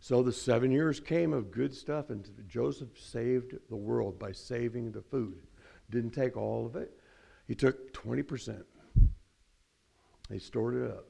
So 0.00 0.22
the 0.22 0.32
seven 0.32 0.70
years 0.70 1.00
came 1.00 1.32
of 1.32 1.50
good 1.50 1.74
stuff, 1.74 2.10
and 2.10 2.28
Joseph 2.48 2.98
saved 2.98 3.54
the 3.68 3.76
world 3.76 4.18
by 4.18 4.32
saving 4.32 4.92
the 4.92 5.02
food. 5.02 5.46
Didn't 5.90 6.12
take 6.12 6.36
all 6.36 6.66
of 6.66 6.76
it, 6.76 6.92
he 7.46 7.54
took 7.54 7.92
20%. 7.94 8.62
They 10.28 10.38
stored 10.38 10.74
it 10.74 10.90
up. 10.90 11.06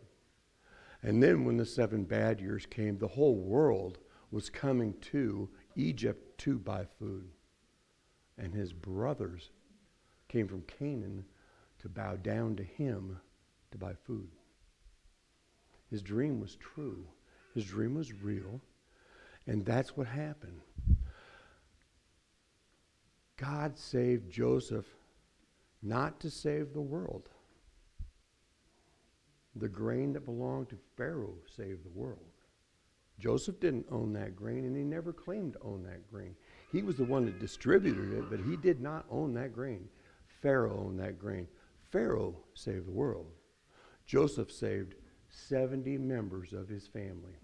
And 1.02 1.22
then 1.22 1.44
when 1.44 1.56
the 1.56 1.66
seven 1.66 2.04
bad 2.04 2.40
years 2.40 2.66
came, 2.66 2.98
the 2.98 3.08
whole 3.08 3.36
world 3.36 3.98
was 4.30 4.50
coming 4.50 4.94
to 5.00 5.48
Egypt 5.76 6.38
to 6.38 6.58
buy 6.58 6.86
food. 6.98 7.28
And 8.36 8.54
his 8.54 8.72
brothers 8.72 9.50
came 10.28 10.46
from 10.46 10.62
Canaan 10.62 11.24
to 11.80 11.88
bow 11.88 12.16
down 12.16 12.56
to 12.56 12.62
him 12.62 13.20
to 13.70 13.78
buy 13.78 13.92
food. 14.06 14.28
His 15.90 16.02
dream 16.02 16.40
was 16.40 16.56
true, 16.56 17.06
his 17.54 17.64
dream 17.64 17.94
was 17.94 18.12
real, 18.12 18.60
and 19.46 19.64
that's 19.64 19.96
what 19.96 20.06
happened. 20.06 20.60
God 23.36 23.78
saved 23.78 24.30
Joseph 24.30 24.86
not 25.82 26.20
to 26.20 26.30
save 26.30 26.72
the 26.72 26.80
world. 26.80 27.28
The 29.56 29.68
grain 29.68 30.12
that 30.12 30.24
belonged 30.24 30.68
to 30.70 30.78
Pharaoh 30.96 31.38
saved 31.46 31.84
the 31.84 31.98
world. 31.98 32.18
Joseph 33.18 33.58
didn't 33.58 33.86
own 33.90 34.12
that 34.12 34.36
grain, 34.36 34.64
and 34.64 34.76
he 34.76 34.84
never 34.84 35.12
claimed 35.12 35.54
to 35.54 35.62
own 35.62 35.82
that 35.84 36.08
grain. 36.10 36.36
He 36.70 36.82
was 36.82 36.96
the 36.96 37.04
one 37.04 37.24
that 37.24 37.40
distributed 37.40 38.12
it, 38.12 38.30
but 38.30 38.40
he 38.40 38.56
did 38.56 38.80
not 38.80 39.06
own 39.10 39.34
that 39.34 39.52
grain. 39.52 39.88
Pharaoh 40.42 40.84
owned 40.86 41.00
that 41.00 41.18
grain. 41.18 41.48
Pharaoh 41.90 42.36
saved 42.54 42.86
the 42.86 42.92
world. 42.92 43.26
Joseph 44.06 44.50
saved 44.50 44.94
70 45.30 45.98
members 45.98 46.52
of 46.52 46.68
his 46.68 46.86
family. 46.86 47.36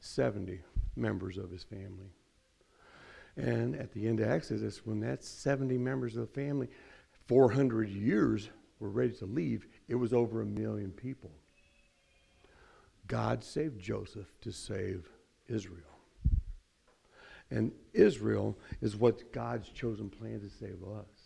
70 0.00 0.60
members 0.96 1.38
of 1.38 1.50
his 1.50 1.62
family. 1.62 2.12
And 3.36 3.74
at 3.76 3.92
the 3.92 4.06
end 4.06 4.20
of 4.20 4.30
Exodus, 4.30 4.84
when 4.84 5.00
that 5.00 5.24
70 5.24 5.78
members 5.78 6.16
of 6.16 6.22
the 6.22 6.40
family, 6.40 6.68
400 7.28 7.88
years 7.88 8.50
were 8.78 8.90
ready 8.90 9.12
to 9.14 9.26
leave, 9.26 9.66
it 9.88 9.94
was 9.94 10.12
over 10.12 10.42
a 10.42 10.46
million 10.46 10.90
people. 10.90 11.30
God 13.06 13.42
saved 13.42 13.80
Joseph 13.80 14.28
to 14.42 14.52
save 14.52 15.08
Israel. 15.48 15.78
And 17.50 17.72
Israel 17.92 18.58
is 18.80 18.96
what 18.96 19.32
God's 19.32 19.68
chosen 19.68 20.08
plan 20.08 20.40
to 20.40 20.48
save 20.48 20.82
us. 20.82 21.21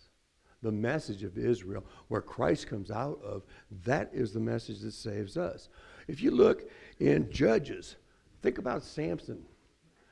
The 0.66 0.72
message 0.72 1.22
of 1.22 1.38
Israel, 1.38 1.84
where 2.08 2.20
Christ 2.20 2.66
comes 2.66 2.90
out 2.90 3.22
of, 3.22 3.44
that 3.84 4.10
is 4.12 4.32
the 4.32 4.40
message 4.40 4.80
that 4.80 4.94
saves 4.94 5.36
us. 5.36 5.68
If 6.08 6.20
you 6.20 6.32
look 6.32 6.68
in 6.98 7.30
Judges, 7.30 7.94
think 8.42 8.58
about 8.58 8.82
Samson 8.82 9.44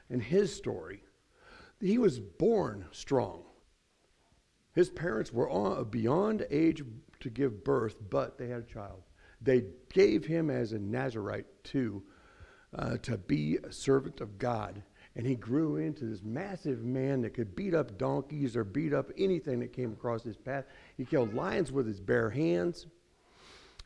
and 0.09 0.23
his 0.23 0.55
story. 0.55 1.03
He 1.81 1.99
was 1.99 2.21
born 2.21 2.85
strong. 2.93 3.43
His 4.77 4.91
parents 4.91 5.33
were 5.33 5.51
on, 5.51 5.91
beyond 5.91 6.47
age 6.53 6.85
to 7.19 7.31
give 7.31 7.65
birth, 7.65 7.97
but 8.09 8.39
they 8.39 8.47
had 8.47 8.61
a 8.61 8.73
child. 8.73 9.03
They 9.43 9.65
gave 9.93 10.25
him 10.25 10.51
as 10.51 10.73
a 10.73 10.79
Nazarite 10.79 11.47
to, 11.65 12.01
uh, 12.73 12.99
to 12.99 13.19
be 13.19 13.59
a 13.65 13.73
servant 13.73 14.21
of 14.21 14.39
God. 14.39 14.85
And 15.17 15.27
he 15.27 15.37
grew 15.37 15.77
into 15.77 16.07
this 16.07 16.23
massive 16.23 16.83
man 16.83 17.21
that 17.23 17.35
could 17.35 17.55
beat 17.55 17.75
up 17.75 17.97
donkeys 17.99 18.57
or 18.57 18.65
beat 18.65 18.93
up 18.93 19.11
anything 19.17 19.61
that 19.61 19.73
came 19.73 19.93
across 19.93 20.25
his 20.25 20.37
path. 20.37 20.65
He 20.97 21.05
killed 21.05 21.35
lions 21.35 21.71
with 21.71 21.87
his 21.87 22.01
bare 22.01 22.31
hands. 22.31 22.87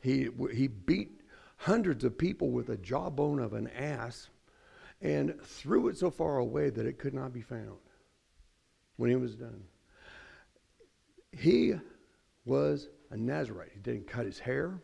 He, 0.01 0.29
he 0.55 0.69
beat 0.69 1.21
hundreds 1.59 2.05
of 2.05 2.17
people 2.17 2.51
with 2.51 2.71
a 2.71 2.79
jawbone 2.79 3.41
of 3.41 3.53
an 3.53 3.69
ass 3.69 4.31
and 5.03 5.41
threw 5.43 5.89
it 5.89 5.99
so 5.99 6.11
far 6.11 6.39
away 6.39 6.71
that 6.71 6.87
it 6.87 6.99
could 6.99 7.15
not 7.15 7.33
be 7.33 7.43
found 7.43 7.79
when 8.97 9.11
he 9.11 9.17
was 9.17 9.35
done. 9.35 9.65
He 11.33 11.75
was 12.45 12.89
a 13.11 13.17
Nazarite. 13.17 13.71
He 13.75 13.81
didn't 13.81 14.07
cut 14.07 14.25
his 14.25 14.39
hair. 14.39 14.81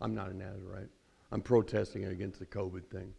I'm 0.00 0.14
not 0.14 0.30
a 0.30 0.36
Nazarite. 0.36 0.88
I'm 1.30 1.40
protesting 1.40 2.04
against 2.04 2.38
the 2.38 2.46
COVID 2.46 2.86
thing. 2.86 3.12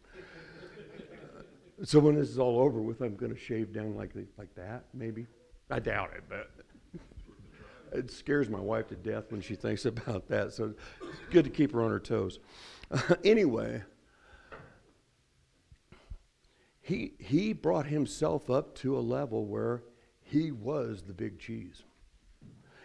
So 1.84 1.98
when 1.98 2.14
this 2.14 2.28
is 2.30 2.38
all 2.38 2.58
over 2.60 2.80
with, 2.80 3.00
I'm 3.00 3.16
going 3.16 3.32
to 3.32 3.38
shave 3.38 3.72
down 3.72 3.96
like, 3.96 4.12
like 4.38 4.54
that, 4.54 4.84
maybe. 4.94 5.26
I 5.70 5.78
doubt 5.78 6.10
it, 6.16 6.24
but 6.28 6.50
it 7.92 8.10
scares 8.10 8.48
my 8.48 8.60
wife 8.60 8.88
to 8.88 8.96
death 8.96 9.30
when 9.30 9.40
she 9.40 9.54
thinks 9.56 9.84
about 9.84 10.28
that. 10.28 10.52
So 10.52 10.74
it's 11.02 11.18
good 11.30 11.44
to 11.44 11.50
keep 11.50 11.72
her 11.72 11.82
on 11.82 11.90
her 11.90 12.00
toes. 12.00 12.38
anyway, 13.24 13.82
he, 16.80 17.12
he 17.18 17.52
brought 17.52 17.86
himself 17.86 18.48
up 18.48 18.74
to 18.76 18.96
a 18.96 19.00
level 19.00 19.44
where 19.44 19.82
he 20.22 20.52
was 20.52 21.02
the 21.02 21.12
big 21.12 21.38
cheese. 21.38 21.82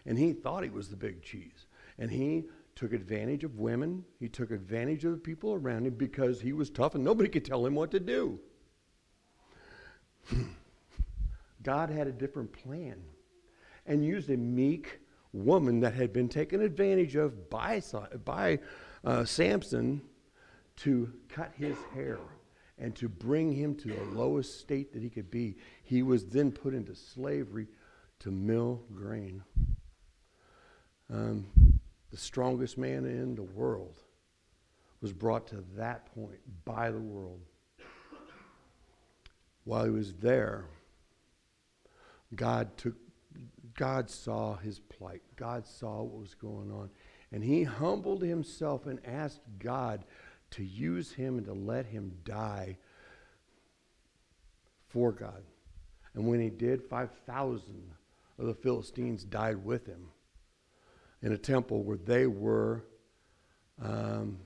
And 0.06 0.18
he 0.18 0.34
thought 0.34 0.64
he 0.64 0.70
was 0.70 0.90
the 0.90 0.96
big 0.96 1.22
cheese. 1.22 1.68
And 1.98 2.10
he 2.10 2.46
took 2.76 2.94
advantage 2.94 3.44
of 3.44 3.60
women. 3.60 4.04
He 4.20 4.28
took 4.28 4.52
advantage 4.52 5.06
of 5.06 5.12
the 5.12 5.18
people 5.18 5.54
around 5.54 5.86
him 5.86 5.94
because 5.94 6.42
he 6.42 6.52
was 6.52 6.70
tough 6.70 6.96
and 6.96 7.04
nobody 7.04 7.30
could 7.30 7.46
tell 7.46 7.66
him 7.66 7.76
what 7.76 7.92
to 7.92 8.00
do. 8.00 8.40
God 11.64 11.90
had 11.90 12.08
a 12.08 12.12
different 12.12 12.52
plan 12.52 13.02
and 13.86 14.06
used 14.06 14.30
a 14.30 14.38
meek 14.38 15.00
woman 15.34 15.80
that 15.82 15.94
had 15.94 16.12
been 16.12 16.30
taken 16.30 16.62
advantage 16.62 17.16
of 17.16 17.50
by, 17.50 17.82
by 18.26 18.60
uh, 19.04 19.26
Samson 19.26 20.02
to 20.78 21.12
cut 21.30 21.52
his 21.56 21.78
hair 21.94 22.20
and 22.78 22.96
to 22.96 23.08
bring 23.08 23.54
him 23.54 23.76
to 23.76 23.90
the 23.90 24.04
lowest 24.06 24.60
state 24.60 24.92
that 24.94 25.02
he 25.02 25.10
could 25.10 25.30
be. 25.30 25.56
He 25.84 26.02
was 26.02 26.26
then 26.26 26.52
put 26.52 26.74
into 26.74 26.96
slavery 26.96 27.68
to 28.20 28.32
mill 28.32 28.82
grain. 28.94 29.44
Um, 31.12 31.46
the 32.10 32.18
strongest 32.18 32.78
man 32.78 33.06
in 33.06 33.36
the 33.36 33.44
world 33.44 34.00
was 35.02 35.14
brought 35.14 35.48
to 35.48 35.64
that 35.76 36.14
point 36.14 36.40
by 36.66 36.92
the 36.92 37.00
world. 37.00 37.42
While 39.64 39.86
he 39.86 39.92
was 39.92 40.14
there, 40.14 40.66
God 42.36 42.78
took 42.78 42.96
God 43.76 44.10
saw 44.10 44.58
his 44.58 44.80
plight. 44.80 45.22
God 45.36 45.66
saw 45.66 46.04
what 46.04 46.20
was 46.20 46.36
going 46.36 46.72
on. 46.72 46.90
And 47.32 47.44
he 47.44 47.64
humbled 47.64 48.22
himself 48.22 48.86
and 48.86 49.00
asked 49.06 49.42
God 49.60 50.04
to 50.52 50.64
use 50.64 51.14
him 51.14 51.38
and 51.38 51.46
to 51.46 51.54
let 51.54 51.86
him 51.86 52.14
die 52.26 52.78
for 54.88 55.12
God. 55.12 55.44
And 56.14 56.28
when 56.28 56.42
he 56.42 56.50
did, 56.50 56.84
5,000 56.84 57.92
of 58.38 58.46
the 58.46 58.54
Philistines 58.54 59.24
died 59.24 59.64
with 59.64 59.86
him 59.86 60.10
in 61.22 61.32
a 61.32 61.38
temple 61.38 61.84
where 61.84 61.98
they 61.98 62.28
were 62.28 62.84
um, 63.82 64.40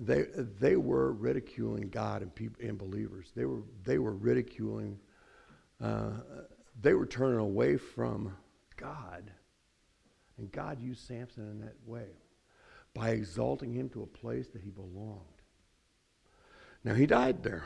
they, 0.00 0.24
they 0.58 0.76
were 0.76 1.12
ridiculing 1.12 1.90
God 1.90 2.22
and, 2.22 2.34
people, 2.34 2.66
and 2.66 2.78
believers. 2.78 3.32
They 3.36 3.44
were, 3.44 3.62
they 3.84 3.98
were 3.98 4.14
ridiculing, 4.14 4.98
uh, 5.80 6.12
they 6.80 6.94
were 6.94 7.06
turning 7.06 7.38
away 7.38 7.76
from 7.76 8.34
God. 8.76 9.30
And 10.38 10.50
God 10.50 10.80
used 10.80 11.06
Samson 11.06 11.50
in 11.50 11.60
that 11.60 11.76
way 11.84 12.08
by 12.94 13.10
exalting 13.10 13.74
him 13.74 13.90
to 13.90 14.02
a 14.02 14.06
place 14.06 14.48
that 14.48 14.62
he 14.62 14.70
belonged. 14.70 15.20
Now, 16.82 16.94
he 16.94 17.04
died 17.04 17.42
there. 17.42 17.64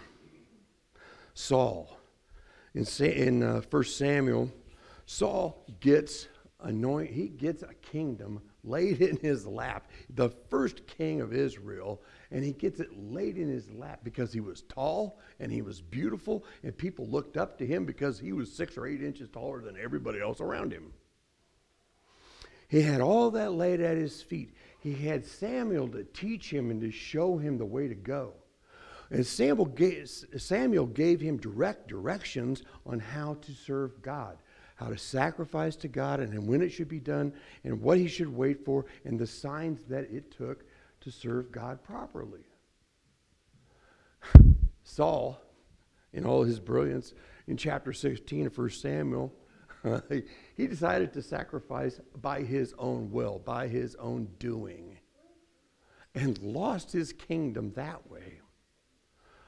Saul. 1.35 1.97
In, 2.75 2.85
in 3.01 3.43
uh, 3.45 3.63
1 3.71 3.85
Samuel, 3.85 4.51
Saul 5.07 5.65
gets 5.79 6.27
anoint, 6.61 7.13
he 7.13 7.29
gets 7.29 7.63
a 7.63 7.75
kingdom 7.75 8.43
laid 8.65 9.01
in 9.01 9.17
his 9.19 9.47
lap, 9.47 9.89
the 10.11 10.31
first 10.51 10.87
king 10.87 11.21
of 11.21 11.33
Israel, 11.33 12.03
and 12.31 12.45
he 12.45 12.53
gets 12.53 12.81
it 12.81 12.91
laid 12.97 13.37
in 13.37 13.49
his 13.49 13.71
lap 13.71 14.01
because 14.03 14.33
he 14.33 14.41
was 14.41 14.63
tall 14.63 15.19
and 15.39 15.53
he 15.53 15.63
was 15.63 15.81
beautiful, 15.81 16.45
and 16.63 16.77
people 16.77 17.07
looked 17.07 17.37
up 17.37 17.59
to 17.59 17.67
him 17.67 17.85
because 17.85 18.19
he 18.19 18.33
was 18.33 18.51
six 18.51 18.77
or 18.77 18.87
eight 18.87 19.03
inches 19.03 19.29
taller 19.29 19.61
than 19.61 19.77
everybody 19.77 20.21
else 20.21 20.41
around 20.41 20.73
him. 20.73 20.93
He 22.69 22.83
had 22.83 23.01
all 23.01 23.31
that 23.33 23.53
laid 23.53 23.81
at 23.81 23.97
his 23.97 24.23
feet. 24.23 24.55
He 24.81 24.95
had 24.95 25.25
Samuel 25.25 25.89
to 25.89 26.05
teach 26.05 26.53
him 26.53 26.71
and 26.71 26.81
to 26.81 26.91
show 26.91 27.39
him 27.39 27.59
the 27.59 27.65
way 27.65 27.89
to 27.89 27.95
go. 27.95 28.35
And 29.11 29.25
Samuel 29.25 29.67
gave, 29.67 30.11
Samuel 30.37 30.87
gave 30.87 31.21
him 31.21 31.37
direct 31.37 31.89
directions 31.89 32.63
on 32.87 32.99
how 32.99 33.35
to 33.43 33.53
serve 33.53 34.03
God 34.03 34.39
how 34.75 34.89
to 34.89 34.99
sacrifice 34.99 35.77
to 35.77 35.89
God 35.89 36.21
and 36.21 36.47
when 36.47 36.63
it 36.63 36.71
should 36.71 36.89
be 36.89 37.01
done 37.01 37.33
and 37.63 37.81
what 37.81 37.99
he 37.99 38.09
should 38.09 38.35
wait 38.35 38.65
for 38.65 38.87
and 39.05 39.19
the 39.19 39.27
signs 39.27 39.85
that 39.85 40.11
it 40.11 40.31
took 40.37 40.65
to 41.01 41.11
serve 41.11 41.53
God 41.53 41.83
properly. 41.83 42.45
Saul, 44.83 45.41
in 46.13 46.25
all 46.25 46.43
his 46.43 46.59
brilliance, 46.59 47.15
in 47.47 47.57
chapter 47.57 47.93
16 47.93 48.47
of 48.47 48.59
1 48.59 48.71
Samuel, 48.71 49.33
he 50.57 50.67
decided 50.67 51.13
to 51.13 51.23
sacrifice 51.23 52.01
by 52.21 52.43
his 52.43 52.75
own 52.79 53.11
will, 53.11 53.39
by 53.39 53.69
his 53.69 53.95
own 53.97 54.29
doing, 54.39 54.99
and 56.15 56.39
lost 56.39 56.91
his 56.91 57.13
kingdom 57.13 57.73
that 57.75 58.11
way. 58.11 58.41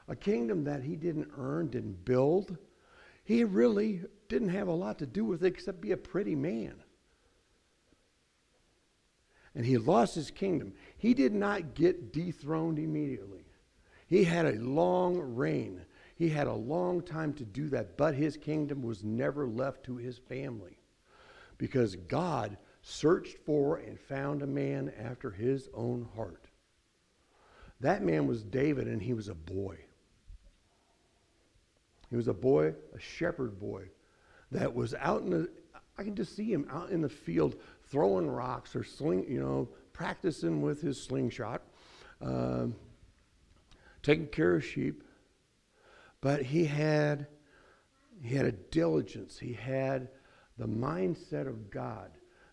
A 0.07 0.15
kingdom 0.15 0.63
that 0.65 0.83
he 0.83 0.95
didn't 0.95 1.31
earn, 1.37 1.67
didn't 1.67 2.05
build. 2.05 2.57
He 3.27 3.43
really 3.43 4.03
didn't 4.29 4.49
have 4.49 4.69
a 4.69 4.73
lot 4.73 4.99
to 4.99 5.05
do 5.05 5.25
with 5.25 5.43
it 5.43 5.47
except 5.47 5.81
be 5.81 5.91
a 5.91 5.97
pretty 5.97 6.33
man. 6.33 6.75
And 9.53 9.65
he 9.65 9.77
lost 9.77 10.15
his 10.15 10.31
kingdom. 10.31 10.71
He 10.97 11.13
did 11.13 11.33
not 11.33 11.75
get 11.75 12.13
dethroned 12.13 12.79
immediately. 12.79 13.43
He 14.07 14.23
had 14.23 14.45
a 14.45 14.61
long 14.61 15.19
reign. 15.35 15.81
He 16.15 16.29
had 16.29 16.47
a 16.47 16.53
long 16.53 17.01
time 17.01 17.33
to 17.33 17.43
do 17.43 17.67
that, 17.67 17.97
but 17.97 18.15
his 18.15 18.37
kingdom 18.37 18.81
was 18.81 19.03
never 19.03 19.45
left 19.45 19.83
to 19.87 19.97
his 19.97 20.17
family 20.17 20.77
because 21.57 21.97
God 21.97 22.55
searched 22.81 23.39
for 23.45 23.75
and 23.75 23.99
found 23.99 24.41
a 24.41 24.47
man 24.47 24.89
after 24.97 25.31
his 25.31 25.67
own 25.73 26.07
heart. 26.15 26.45
That 27.81 28.03
man 28.03 28.25
was 28.25 28.41
David, 28.41 28.87
and 28.87 29.01
he 29.01 29.11
was 29.11 29.27
a 29.27 29.35
boy. 29.35 29.79
He 32.09 32.15
was 32.15 32.27
a 32.27 32.33
boy, 32.33 32.73
a 32.95 32.99
shepherd 32.99 33.59
boy, 33.59 33.89
that 34.51 34.73
was 34.73 34.93
out 34.95 35.21
in 35.21 35.29
the, 35.29 35.49
I 35.97 36.03
can 36.03 36.15
just 36.15 36.35
see 36.35 36.51
him 36.51 36.67
out 36.71 36.89
in 36.89 37.01
the 37.01 37.09
field 37.09 37.55
throwing 37.89 38.29
rocks 38.29 38.75
or 38.75 38.83
sling, 38.83 39.25
you 39.29 39.39
know, 39.39 39.69
practicing 39.93 40.61
with 40.61 40.81
his 40.81 41.01
slingshot, 41.01 41.61
um, 42.21 42.75
taking 44.03 44.27
care 44.27 44.55
of 44.55 44.63
sheep. 44.63 45.03
But 46.21 46.43
he 46.43 46.65
had, 46.65 47.27
he 48.21 48.35
had 48.35 48.45
a 48.45 48.51
diligence. 48.51 49.37
He 49.37 49.53
had 49.53 50.09
the 50.57 50.67
mindset 50.67 51.47
of 51.47 51.69
God 51.69 52.11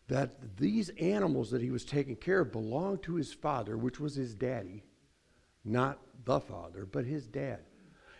that 0.08 0.56
these 0.56 0.90
animals 1.00 1.50
that 1.50 1.62
he 1.62 1.70
was 1.70 1.84
taking 1.84 2.16
care 2.16 2.40
of 2.40 2.52
belonged 2.52 3.02
to 3.02 3.14
his 3.14 3.32
father, 3.32 3.78
which 3.78 3.98
was 3.98 4.14
his 4.14 4.34
daddy, 4.34 4.84
not 5.64 5.98
the 6.24 6.40
father, 6.40 6.86
but 6.86 7.06
his 7.06 7.26
dad. 7.26 7.60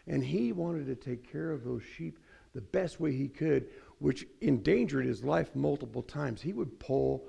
And 0.06 0.22
he 0.22 0.52
wanted 0.52 0.86
to 0.86 0.94
take 0.94 1.30
care 1.30 1.50
of 1.50 1.64
those 1.64 1.82
sheep 1.82 2.18
the 2.52 2.60
best 2.60 3.00
way 3.00 3.12
he 3.12 3.28
could, 3.28 3.68
which 3.98 4.26
endangered 4.40 5.06
his 5.06 5.24
life 5.24 5.54
multiple 5.54 6.02
times. 6.02 6.42
He 6.42 6.52
would 6.52 6.78
pull 6.78 7.24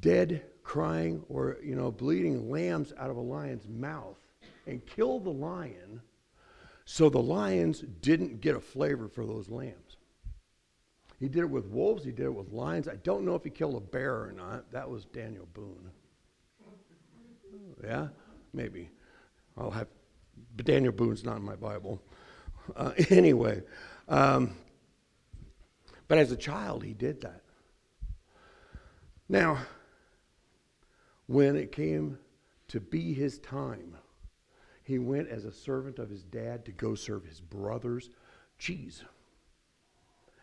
dead, 0.00 0.42
crying, 0.62 1.22
or 1.28 1.58
you 1.62 1.74
know, 1.74 1.90
bleeding 1.90 2.50
lambs 2.50 2.92
out 2.98 3.10
of 3.10 3.16
a 3.16 3.20
lion's 3.20 3.68
mouth 3.68 4.18
and 4.66 4.84
kill 4.84 5.20
the 5.20 5.30
lion 5.30 6.00
so 6.84 7.10
the 7.10 7.22
lions 7.22 7.84
didn't 8.00 8.40
get 8.40 8.56
a 8.56 8.60
flavor 8.60 9.08
for 9.08 9.26
those 9.26 9.48
lambs. 9.50 9.98
He 11.20 11.28
did 11.28 11.40
it 11.40 11.50
with 11.50 11.66
wolves, 11.66 12.04
he 12.04 12.12
did 12.12 12.26
it 12.26 12.34
with 12.34 12.52
lions. 12.52 12.88
I 12.88 12.96
don't 12.96 13.24
know 13.24 13.34
if 13.34 13.44
he 13.44 13.50
killed 13.50 13.74
a 13.74 13.80
bear 13.80 14.14
or 14.14 14.32
not. 14.32 14.70
That 14.72 14.88
was 14.88 15.04
Daniel 15.06 15.48
Boone. 15.52 15.90
Oh, 16.66 16.72
yeah, 17.84 18.08
maybe. 18.52 18.88
I'll 19.56 19.70
have, 19.70 19.88
but 20.56 20.66
Daniel 20.66 20.92
Boone's 20.92 21.24
not 21.24 21.36
in 21.36 21.44
my 21.44 21.56
Bible. 21.56 22.02
Uh, 22.76 22.92
anyway, 23.10 23.62
um, 24.08 24.54
but 26.06 26.18
as 26.18 26.32
a 26.32 26.36
child, 26.36 26.82
he 26.82 26.94
did 26.94 27.20
that. 27.22 27.42
Now, 29.28 29.58
when 31.26 31.56
it 31.56 31.72
came 31.72 32.18
to 32.68 32.80
be 32.80 33.12
his 33.12 33.38
time, 33.38 33.96
he 34.82 34.98
went 34.98 35.28
as 35.28 35.44
a 35.44 35.52
servant 35.52 35.98
of 35.98 36.08
his 36.08 36.22
dad 36.22 36.64
to 36.64 36.72
go 36.72 36.94
serve 36.94 37.24
his 37.24 37.40
brothers 37.40 38.08
cheese 38.58 39.04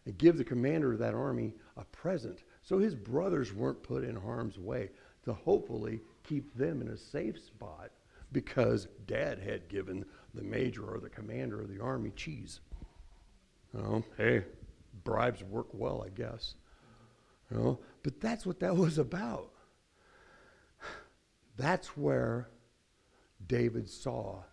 and 0.06 0.18
give 0.18 0.38
the 0.38 0.44
commander 0.44 0.94
of 0.94 1.00
that 1.00 1.16
army 1.16 1.56
a 1.78 1.84
present 1.86 2.44
so 2.62 2.78
his 2.78 2.94
brothers 2.96 3.54
weren't 3.54 3.82
put 3.82 4.04
in 4.04 4.16
harm's 4.16 4.60
way 4.60 4.92
to 5.24 5.34
hopefully 5.34 6.00
keep 6.24 6.56
them 6.56 6.82
in 6.82 6.90
a 6.90 6.98
safe 6.98 7.40
spot 7.44 7.92
because 8.36 8.90
dad 9.08 9.40
had 9.40 9.70
given 9.70 10.04
the 10.34 10.44
major 10.44 10.84
or 10.84 11.00
the 11.00 11.08
commander 11.08 11.62
of 11.62 11.70
the 11.70 11.82
army 11.82 12.12
cheese. 12.18 12.60
You 13.74 13.82
know, 13.82 14.04
hey, 14.18 14.44
bribes 15.06 15.42
work 15.42 15.68
well, 15.72 16.04
I 16.06 16.10
guess. 16.10 16.56
You 17.50 17.58
know, 17.58 17.80
but 18.04 18.20
that's 18.20 18.46
what 18.46 18.60
that 18.60 18.76
was 18.86 18.98
about. 18.98 19.52
That's 21.56 21.96
where 21.96 22.50
David 23.48 23.90
saw 23.90 24.44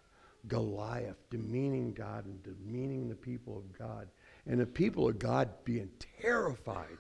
Goliath 0.47 1.19
demeaning 1.29 1.93
God 1.93 2.27
and 2.27 2.41
demeaning 2.45 3.09
the 3.09 3.17
people 3.17 3.59
of 3.59 3.77
God. 3.77 4.07
And 4.47 4.61
the 4.61 4.67
people 4.67 5.09
of 5.09 5.19
God 5.19 5.51
being 5.65 5.91
terrified 6.21 6.99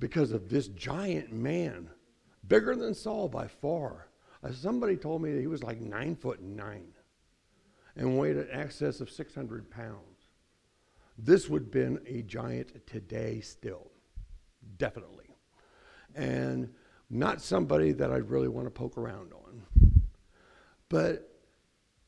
because 0.00 0.32
of 0.32 0.48
this 0.48 0.66
giant 0.66 1.32
man, 1.32 1.90
bigger 2.48 2.74
than 2.74 2.92
Saul 2.92 3.28
by 3.28 3.46
far. 3.46 4.09
Uh, 4.42 4.52
somebody 4.52 4.96
told 4.96 5.22
me 5.22 5.32
that 5.32 5.40
he 5.40 5.46
was 5.46 5.62
like 5.62 5.80
nine 5.80 6.16
foot 6.16 6.42
nine 6.42 6.92
and 7.96 8.18
weighed 8.18 8.36
in 8.36 8.46
excess 8.50 9.00
of 9.00 9.10
600 9.10 9.70
pounds. 9.70 10.28
This 11.18 11.48
would 11.48 11.62
have 11.62 11.70
been 11.70 12.00
a 12.06 12.22
giant 12.22 12.86
today 12.86 13.40
still, 13.40 13.90
definitely. 14.78 15.26
And 16.14 16.70
not 17.10 17.42
somebody 17.42 17.92
that 17.92 18.10
I'd 18.10 18.30
really 18.30 18.48
want 18.48 18.66
to 18.66 18.70
poke 18.70 18.96
around 18.96 19.32
on. 19.32 19.62
But 20.88 21.30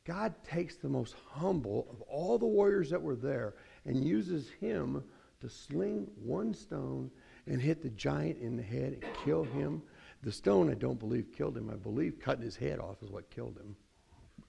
God 0.04 0.34
takes 0.44 0.76
the 0.76 0.88
most 0.88 1.14
humble 1.30 1.86
of 1.90 2.00
all 2.02 2.38
the 2.38 2.46
warriors 2.46 2.90
that 2.90 3.02
were 3.02 3.16
there 3.16 3.54
and 3.84 4.02
uses 4.02 4.48
him 4.60 5.04
to 5.40 5.48
sling 5.48 6.08
one 6.22 6.54
stone 6.54 7.10
and 7.46 7.60
hit 7.60 7.82
the 7.82 7.90
giant 7.90 8.38
in 8.38 8.56
the 8.56 8.62
head 8.62 8.98
and 9.02 9.14
kill 9.24 9.44
him. 9.44 9.82
The 10.22 10.32
stone, 10.32 10.70
I 10.70 10.74
don't 10.74 10.98
believe, 10.98 11.32
killed 11.36 11.56
him. 11.56 11.68
I 11.70 11.74
believe 11.74 12.20
cutting 12.20 12.44
his 12.44 12.56
head 12.56 12.78
off 12.78 13.02
is 13.02 13.10
what 13.10 13.30
killed 13.30 13.56
him. 13.56 13.76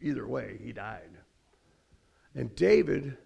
Either 0.02 0.28
way, 0.28 0.60
he 0.64 0.72
died. 0.72 1.10
And 2.36 2.56
David 2.56 3.18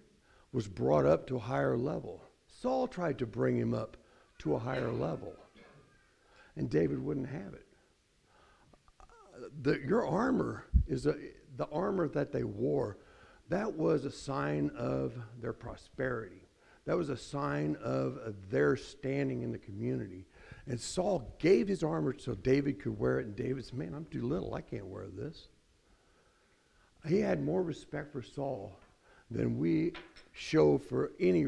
was 0.52 0.68
brought 0.68 1.06
up 1.06 1.28
to 1.28 1.36
a 1.36 1.40
higher 1.40 1.78
level. 1.78 2.24
Saul 2.48 2.88
tried 2.88 3.20
to 3.20 3.26
bring 3.26 3.58
him 3.58 3.74
up 3.74 3.98
to 4.40 4.56
a 4.56 4.60
higher 4.60 4.92
level, 4.92 5.34
and 6.56 6.70
David 6.70 7.04
wouldn't 7.04 7.28
have 7.28 7.54
it. 7.54 7.66
The, 9.62 9.80
your 9.86 10.06
armor 10.06 10.66
is 10.88 11.06
a, 11.06 11.16
the 11.58 11.68
armor 11.72 12.08
that 12.10 12.32
they 12.32 12.44
wore. 12.44 12.98
That 13.50 13.74
was 13.74 14.06
a 14.06 14.12
sign 14.12 14.72
of 14.78 15.14
their 15.40 15.54
prosperity. 15.54 16.48
That 16.86 16.98
was 16.98 17.10
a 17.10 17.18
sign 17.18 17.78
of, 17.84 18.18
of 18.18 18.50
their 18.50 18.76
standing 18.76 19.42
in 19.42 19.52
the 19.52 19.58
community. 19.58 20.26
And 20.67 20.80
Saul 20.80 21.34
gave 21.39 21.67
his 21.67 21.82
armor 21.82 22.13
so 22.17 22.36
David 22.36 22.82
could 22.82 22.99
wear 22.99 23.19
it, 23.19 23.25
and 23.25 23.36
David 23.36 23.65
said, 23.65 23.75
Man, 23.77 23.93
I'm 23.93 24.06
too 24.06 24.27
little. 24.27 24.53
I 24.53 24.62
can't 24.62 24.88
wear 24.88 25.08
this. 25.08 25.47
He 27.08 27.19
had 27.19 27.41
more 27.41 27.63
respect 27.63 28.12
for 28.12 28.21
Saul 28.21 28.77
than 29.32 29.58
we 29.58 29.93
show 30.34 30.77
for 30.77 31.12
any 31.19 31.47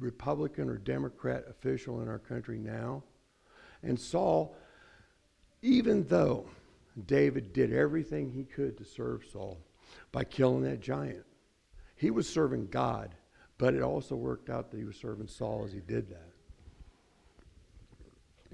Republican 0.00 0.68
or 0.68 0.78
Democrat 0.78 1.44
official 1.48 2.00
in 2.00 2.08
our 2.08 2.18
country 2.18 2.58
now. 2.58 3.04
And 3.82 3.98
Saul, 3.98 4.56
even 5.62 6.04
though 6.08 6.48
David 7.06 7.52
did 7.52 7.72
everything 7.72 8.30
he 8.30 8.44
could 8.44 8.76
to 8.78 8.84
serve 8.84 9.24
Saul 9.32 9.58
by 10.10 10.24
killing 10.24 10.62
that 10.62 10.80
giant, 10.80 11.24
he 11.94 12.10
was 12.10 12.28
serving 12.28 12.66
God, 12.66 13.14
but 13.58 13.74
it 13.74 13.82
also 13.82 14.16
worked 14.16 14.50
out 14.50 14.70
that 14.70 14.78
he 14.78 14.84
was 14.84 14.96
serving 14.96 15.28
Saul 15.28 15.64
as 15.64 15.72
he 15.72 15.80
did 15.80 16.10
that. 16.10 16.32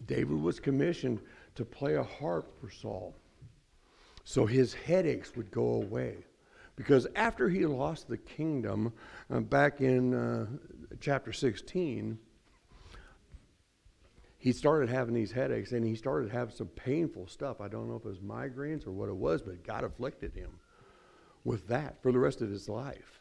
David 0.07 0.41
was 0.41 0.61
commissioned 0.61 1.21
to 1.55 1.65
play 1.65 1.97
a 1.97 2.03
harp 2.03 2.59
for 2.61 2.71
Saul 2.71 3.15
so 4.25 4.47
his 4.47 4.75
headaches 4.75 5.37
would 5.37 5.51
go 5.51 5.75
away. 5.75 6.25
Because 6.77 7.07
after 7.15 7.49
he 7.49 7.67
lost 7.67 8.09
the 8.09 8.17
kingdom 8.17 8.93
uh, 9.31 9.41
back 9.41 9.81
in 9.81 10.15
uh, 10.15 10.47
chapter 11.01 11.33
16, 11.33 12.19
he 14.39 14.53
started 14.53 14.89
having 14.89 15.15
these 15.15 15.33
headaches 15.33 15.73
and 15.73 15.85
he 15.85 15.95
started 15.95 16.31
having 16.31 16.55
some 16.55 16.69
painful 16.69 17.27
stuff. 17.27 17.61
I 17.61 17.69
don't 17.69 17.89
know 17.89 17.97
if 17.97 18.05
it 18.05 18.09
was 18.09 18.21
migraines 18.21 18.87
or 18.87 18.91
what 18.91 19.09
it 19.09 19.17
was, 19.17 19.43
but 19.43 19.65
God 19.65 19.85
afflicted 19.85 20.35
him 20.35 20.51
with 21.45 21.69
that 21.69 22.03
for 22.03 22.11
the 22.11 22.19
rest 22.19 22.41
of 22.41 22.51
his 22.51 22.69
life. 22.69 23.21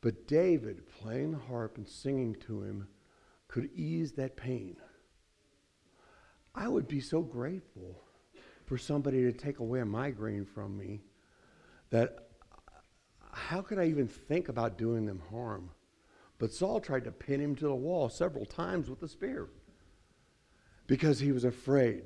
But 0.00 0.26
David, 0.26 0.82
playing 1.00 1.32
the 1.32 1.38
harp 1.38 1.78
and 1.78 1.88
singing 1.88 2.34
to 2.46 2.62
him, 2.62 2.88
could 3.48 3.70
ease 3.74 4.12
that 4.12 4.36
pain. 4.36 4.76
I 6.56 6.68
would 6.68 6.88
be 6.88 7.00
so 7.00 7.20
grateful 7.20 8.02
for 8.64 8.78
somebody 8.78 9.22
to 9.22 9.32
take 9.32 9.58
away 9.58 9.80
a 9.80 9.84
migraine 9.84 10.46
from 10.46 10.76
me 10.76 11.02
that 11.90 12.30
how 13.30 13.60
could 13.60 13.78
I 13.78 13.84
even 13.84 14.08
think 14.08 14.48
about 14.48 14.78
doing 14.78 15.04
them 15.04 15.22
harm? 15.30 15.70
But 16.38 16.52
Saul 16.52 16.80
tried 16.80 17.04
to 17.04 17.12
pin 17.12 17.40
him 17.40 17.54
to 17.56 17.66
the 17.66 17.74
wall 17.74 18.08
several 18.08 18.46
times 18.46 18.88
with 18.88 19.02
a 19.02 19.08
spear 19.08 19.48
because 20.86 21.20
he 21.20 21.32
was 21.32 21.44
afraid 21.44 22.04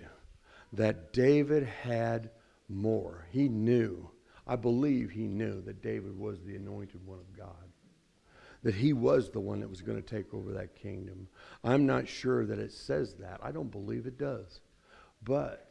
that 0.72 1.12
David 1.12 1.64
had 1.64 2.30
more. 2.68 3.26
He 3.30 3.48
knew, 3.48 4.10
I 4.46 4.56
believe 4.56 5.10
he 5.10 5.26
knew 5.26 5.60
that 5.62 5.82
David 5.82 6.18
was 6.18 6.42
the 6.42 6.56
anointed 6.56 7.06
one 7.06 7.18
of 7.18 7.36
God, 7.36 7.69
that 8.62 8.74
he 8.74 8.92
was 8.92 9.30
the 9.30 9.40
one 9.40 9.60
that 9.60 9.70
was 9.70 9.80
going 9.80 10.00
to 10.00 10.16
take 10.16 10.34
over 10.34 10.52
that 10.52 10.74
kingdom. 10.74 11.28
I'm 11.64 11.86
not 11.86 12.06
sure 12.06 12.44
that 12.46 12.58
it 12.58 12.72
says 12.72 13.14
that. 13.14 13.40
I 13.42 13.52
don't 13.52 13.70
believe 13.70 14.06
it 14.06 14.18
does. 14.18 14.60
But 15.24 15.70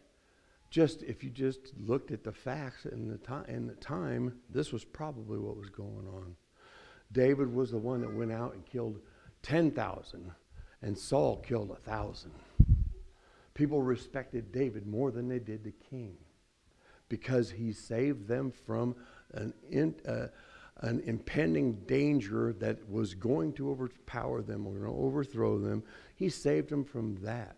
just 0.70 1.04
if 1.04 1.24
you 1.24 1.30
just 1.30 1.72
looked 1.80 2.12
at 2.12 2.24
the 2.24 2.32
facts 2.32 2.86
in 2.86 3.08
the 3.08 3.18
the 3.18 3.76
time, 3.76 4.40
this 4.50 4.72
was 4.72 4.86
probably 4.86 5.40
what 5.40 5.58
was 5.58 5.70
going 5.70 6.08
on. 6.08 6.36
David 7.12 7.54
was 7.54 7.72
the 7.72 7.78
one 7.78 8.02
that 8.02 8.14
went 8.14 8.32
out 8.32 8.54
and 8.54 8.66
killed 8.66 9.00
ten 9.42 9.72
thousand, 9.72 10.32
and 10.82 10.98
Saul 10.98 11.38
killed 11.38 11.72
a 11.72 11.90
thousand. 11.90 12.32
People 13.56 13.82
respected 13.82 14.52
David 14.52 14.88
more 14.88 15.12
than 15.12 15.28
they 15.28 15.40
did 15.40 15.64
the 15.64 15.74
king 15.90 16.16
because 17.10 17.50
he 17.52 17.74
saved 17.74 18.28
them 18.28 18.52
from 18.52 18.96
an, 19.34 19.54
in, 19.70 19.96
uh, 20.08 20.28
an 20.80 21.02
impending 21.06 21.74
danger 21.86 22.54
that 22.54 22.90
was 22.90 23.14
going 23.14 23.54
to 23.54 23.70
overpower 23.70 24.42
them 24.42 24.66
or 24.66 24.88
overthrow 24.88 25.60
them. 25.60 25.84
He 26.16 26.30
saved 26.30 26.70
them 26.70 26.86
from 26.86 27.16
that. 27.18 27.58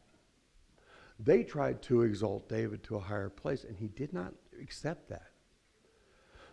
They 1.19 1.43
tried 1.43 1.83
to 1.83 2.01
exalt 2.01 2.49
David 2.49 2.83
to 2.83 2.95
a 2.95 3.01
higher 3.01 3.29
place, 3.29 3.63
and 3.63 3.77
he 3.77 3.87
did 3.87 4.11
not 4.11 4.33
accept 4.59 5.09
that. 5.09 5.29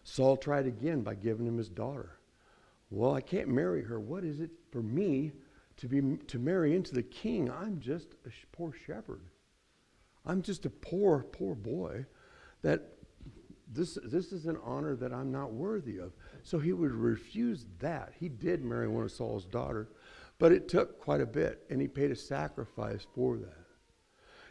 Saul 0.04 0.36
tried 0.36 0.66
again 0.66 1.02
by 1.02 1.14
giving 1.14 1.46
him 1.46 1.56
his 1.56 1.70
daughter. 1.70 2.18
Well, 2.90 3.14
I 3.14 3.20
can't 3.20 3.48
marry 3.48 3.82
her. 3.82 4.00
What 4.00 4.24
is 4.24 4.40
it 4.40 4.50
for 4.70 4.82
me 4.82 5.32
to 5.78 5.88
be 5.88 6.16
to 6.26 6.38
marry 6.38 6.74
into 6.74 6.94
the 6.94 7.02
king? 7.02 7.50
I'm 7.50 7.80
just 7.80 8.14
a 8.26 8.30
sh- 8.30 8.46
poor 8.52 8.72
shepherd. 8.72 9.20
I'm 10.24 10.42
just 10.42 10.66
a 10.66 10.70
poor, 10.70 11.24
poor 11.24 11.54
boy. 11.54 12.06
That 12.62 12.92
this 13.70 13.98
this 14.04 14.32
is 14.32 14.46
an 14.46 14.58
honor 14.64 14.96
that 14.96 15.12
I'm 15.12 15.30
not 15.30 15.52
worthy 15.52 15.98
of. 15.98 16.12
So 16.48 16.58
he 16.58 16.72
would 16.72 16.92
refuse 16.92 17.66
that. 17.80 18.14
He 18.18 18.30
did 18.30 18.64
marry 18.64 18.88
one 18.88 19.04
of 19.04 19.12
Saul's 19.12 19.44
daughter, 19.44 19.90
but 20.38 20.50
it 20.50 20.66
took 20.66 20.98
quite 20.98 21.20
a 21.20 21.26
bit, 21.26 21.62
and 21.68 21.78
he 21.78 21.88
paid 21.88 22.10
a 22.10 22.16
sacrifice 22.16 23.06
for 23.14 23.36
that. 23.36 23.66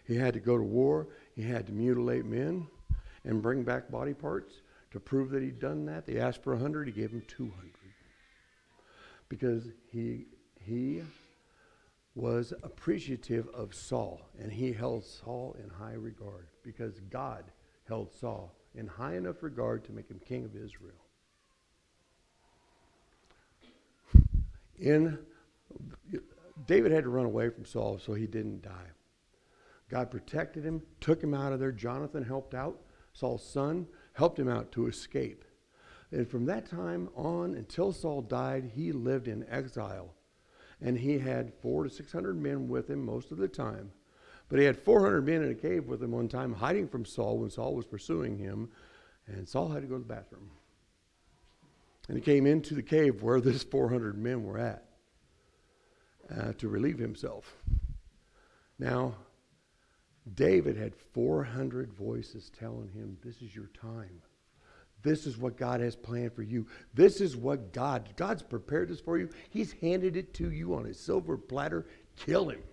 He 0.05 0.15
had 0.15 0.35
to 0.35 0.39
go 0.39 0.55
to 0.57 0.63
war. 0.63 1.07
He 1.35 1.41
had 1.41 1.65
to 1.65 1.73
mutilate 1.73 2.23
men 2.23 2.67
and 3.23 3.41
bring 3.41 3.63
back 3.63 3.89
body 3.89 4.13
parts 4.13 4.61
to 4.91 4.99
prove 4.99 5.31
that 5.31 5.41
he'd 5.41 5.57
done 5.57 5.85
that. 5.85 6.05
They 6.05 6.19
asked 6.19 6.43
for 6.43 6.53
a 6.53 6.59
hundred. 6.59 6.85
He 6.85 6.93
gave 6.93 7.09
them 7.09 7.23
two 7.27 7.51
hundred 7.55 7.73
because 9.27 9.63
he 9.91 10.27
he 10.63 11.01
was 12.13 12.53
appreciative 12.61 13.47
of 13.55 13.73
Saul 13.73 14.21
and 14.39 14.51
he 14.51 14.71
held 14.71 15.03
Saul 15.03 15.55
in 15.63 15.67
high 15.71 15.93
regard 15.93 16.45
because 16.61 16.99
God 17.09 17.45
held 17.87 18.13
Saul 18.13 18.53
in 18.75 18.85
high 18.85 19.15
enough 19.15 19.41
regard 19.41 19.83
to 19.85 19.91
make 19.91 20.11
him 20.11 20.21
king 20.23 20.45
of 20.45 20.55
Israel. 20.55 21.06
In 24.77 25.19
David 26.65 26.91
had 26.91 27.03
to 27.03 27.09
run 27.09 27.25
away 27.25 27.49
from 27.49 27.65
Saul 27.65 27.99
so 27.99 28.13
he 28.13 28.27
didn't 28.27 28.63
die. 28.63 28.91
God 29.89 30.11
protected 30.11 30.63
him, 30.63 30.81
took 30.99 31.23
him 31.23 31.33
out 31.33 31.53
of 31.53 31.59
there. 31.59 31.71
Jonathan 31.71 32.23
helped 32.23 32.53
out. 32.53 32.81
Saul's 33.13 33.47
son 33.47 33.87
helped 34.13 34.37
him 34.37 34.49
out 34.49 34.71
to 34.73 34.87
escape. 34.87 35.45
And 36.11 36.27
from 36.27 36.45
that 36.45 36.69
time 36.69 37.09
on 37.15 37.55
until 37.55 37.91
Saul 37.91 38.21
died, 38.21 38.71
he 38.75 38.91
lived 38.91 39.27
in 39.27 39.47
exile. 39.49 40.13
And 40.81 40.97
he 40.97 41.19
had 41.19 41.53
four 41.61 41.83
to 41.83 41.89
600 41.89 42.41
men 42.41 42.67
with 42.67 42.89
him 42.89 43.03
most 43.03 43.31
of 43.31 43.37
the 43.37 43.47
time. 43.47 43.91
But 44.49 44.59
he 44.59 44.65
had 44.65 44.77
400 44.77 45.25
men 45.25 45.43
in 45.43 45.51
a 45.51 45.55
cave 45.55 45.87
with 45.87 46.01
him 46.01 46.11
one 46.11 46.29
time, 46.29 46.53
hiding 46.53 46.87
from 46.87 47.05
Saul 47.05 47.39
when 47.39 47.49
Saul 47.49 47.75
was 47.75 47.85
pursuing 47.85 48.37
him. 48.37 48.69
And 49.25 49.47
Saul 49.47 49.69
had 49.69 49.81
to 49.81 49.87
go 49.87 49.95
to 49.95 49.99
the 49.99 50.05
bathroom. 50.05 50.51
And 52.07 52.17
he 52.17 52.21
came 52.21 52.45
into 52.45 52.73
the 52.73 52.83
cave 52.83 53.21
where 53.21 53.41
this 53.41 53.63
400 53.71 54.17
men 54.17 54.43
were 54.43 54.57
at 54.57 54.85
uh, 56.35 56.53
to 56.53 56.67
relieve 56.67 56.99
himself. 56.99 57.57
Now, 58.79 59.15
David 60.35 60.77
had 60.77 60.95
400 61.13 61.93
voices 61.93 62.51
telling 62.57 62.89
him, 62.89 63.17
This 63.23 63.41
is 63.41 63.55
your 63.55 63.69
time. 63.79 64.21
This 65.03 65.25
is 65.25 65.37
what 65.37 65.57
God 65.57 65.79
has 65.79 65.95
planned 65.95 66.33
for 66.33 66.41
you. 66.41 66.67
This 66.93 67.21
is 67.21 67.37
what 67.37 67.71
God, 67.71 68.09
God's 68.15 68.43
prepared 68.43 68.89
this 68.89 68.99
for 68.99 69.17
you. 69.17 69.29
He's 69.49 69.73
handed 69.73 70.17
it 70.17 70.33
to 70.35 70.51
you 70.51 70.73
on 70.75 70.87
a 70.87 70.93
silver 70.93 71.37
platter. 71.37 71.85
Kill 72.15 72.49
him. 72.49 72.63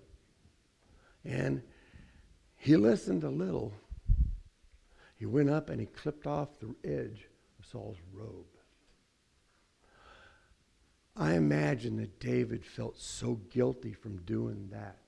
And 1.24 1.62
he 2.56 2.76
listened 2.76 3.24
a 3.24 3.30
little. 3.30 3.72
He 5.16 5.26
went 5.26 5.50
up 5.50 5.70
and 5.70 5.78
he 5.78 5.86
clipped 5.86 6.26
off 6.26 6.58
the 6.58 6.74
edge 6.82 7.28
of 7.58 7.66
Saul's 7.66 7.98
robe. 8.12 8.46
I 11.16 11.34
imagine 11.34 11.96
that 11.96 12.18
David 12.18 12.64
felt 12.64 12.98
so 12.98 13.40
guilty 13.50 13.92
from 13.92 14.18
doing 14.22 14.68
that. 14.72 14.98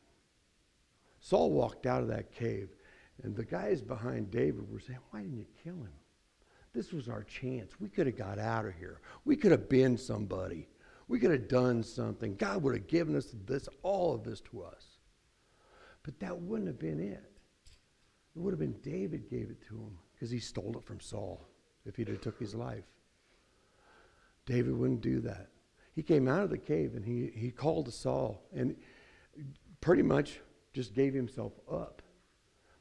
Saul 1.21 1.51
walked 1.51 1.87
out 1.87 2.03
of 2.03 2.09
that 2.09 2.31
cave, 2.31 2.69
and 3.23 3.35
the 3.35 3.45
guys 3.45 3.83
behind 3.83 4.31
David 4.31 4.71
were 4.71 4.79
saying, 4.79 5.01
Why 5.11 5.23
didn't 5.23 5.39
you 5.39 5.47
kill 5.65 5.75
him? 5.75 5.93
This 6.73 6.93
was 6.93 7.09
our 7.09 7.25
chance. 7.25 7.81
We 7.81 7.89
could 7.89 8.07
have 8.07 8.17
got 8.17 8.39
out 8.39 8.67
of 8.67 8.75
here. 8.75 9.01
We 9.25 9.35
could 9.35 9.51
have 9.51 9.69
been 9.69 9.99
somebody. 9.99 10.69
We 11.09 11.19
could 11.19 11.31
have 11.31 11.49
done 11.49 11.83
something. 11.83 12.37
God 12.37 12.63
would 12.63 12.75
have 12.75 12.87
given 12.87 13.17
us 13.17 13.35
this, 13.47 13.69
all 13.83 14.15
of 14.15 14.25
this 14.25 14.41
to 14.53 14.63
us. 14.63 14.99
But 16.03 16.21
that 16.21 16.39
wouldn't 16.39 16.69
have 16.69 16.79
been 16.79 17.01
it. 17.01 17.25
It 18.35 18.39
would 18.39 18.53
have 18.53 18.61
been 18.61 18.77
David 18.83 19.31
gave 19.31 19.51
it 19.51 19.67
to 19.69 19.75
him 19.75 19.99
because 20.13 20.31
he 20.31 20.39
stole 20.39 20.77
it 20.77 20.85
from 20.85 21.01
Saul 21.01 21.49
if 21.85 21.97
he'd 21.97 22.09
have 22.09 22.21
took 22.21 22.39
his 22.39 22.55
life. 22.55 22.85
David 24.45 24.77
wouldn't 24.77 25.01
do 25.01 25.21
that. 25.21 25.49
He 25.97 26.03
came 26.03 26.29
out 26.29 26.43
of 26.43 26.51
the 26.51 26.59
cave 26.59 26.95
and 26.95 27.05
he, 27.05 27.33
he 27.35 27.51
called 27.51 27.87
to 27.87 27.91
Saul 27.91 28.43
and 28.55 28.77
pretty 29.81 30.03
much 30.03 30.41
just 30.75 30.95
gave 30.95 31.15
himself 31.15 31.55
up. 31.71 32.03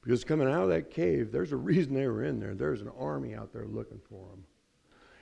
Because 0.03 0.25
coming 0.25 0.49
out 0.49 0.63
of 0.63 0.69
that 0.69 0.91
cave, 0.91 1.31
there's 1.31 1.53
a 1.53 1.57
reason 1.57 1.93
they 1.93 2.07
were 2.07 2.25
in 2.25 2.39
there. 2.41 2.53
There's 2.53 2.81
an 2.81 2.91
army 2.99 3.33
out 3.33 3.53
there 3.53 3.65
looking 3.65 4.01
for 4.09 4.33
him. 4.33 4.43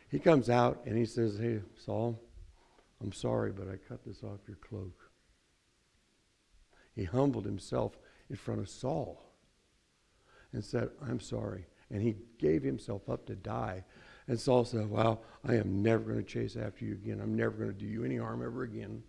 He 0.10 0.18
comes 0.20 0.50
out 0.50 0.82
and 0.86 0.98
he 0.98 1.06
says, 1.06 1.38
Hey, 1.38 1.62
Saul, 1.78 2.20
I'm 3.02 3.14
sorry, 3.14 3.52
but 3.52 3.68
I 3.70 3.78
cut 3.78 4.04
this 4.04 4.24
off 4.24 4.40
your 4.48 4.58
cloak. 4.58 5.12
He 6.96 7.04
humbled 7.04 7.46
himself 7.46 7.98
in 8.30 8.36
front 8.36 8.60
of 8.60 8.70
Saul 8.70 9.24
and 10.52 10.64
said, 10.64 10.90
I'm 11.08 11.20
sorry. 11.20 11.68
And 11.92 12.02
he 12.02 12.16
gave 12.40 12.64
himself 12.64 13.08
up 13.08 13.28
to 13.28 13.36
die. 13.36 13.84
And 14.28 14.40
Saul 14.40 14.66
said, 14.66 14.90
Wow, 14.90 15.20
I 15.48 15.56
am 15.56 15.82
never 15.82 16.04
going 16.04 16.24
to 16.24 16.24
chase 16.24 16.56
after 16.56 16.86
you 16.86 16.94
again. 16.94 17.20
I'm 17.22 17.36
never 17.36 17.52
going 17.52 17.72
to 17.72 17.78
do 17.78 17.86
you 17.86 18.04
any 18.04 18.18
harm 18.18 18.44
ever 18.44 18.64
again. 18.64 19.04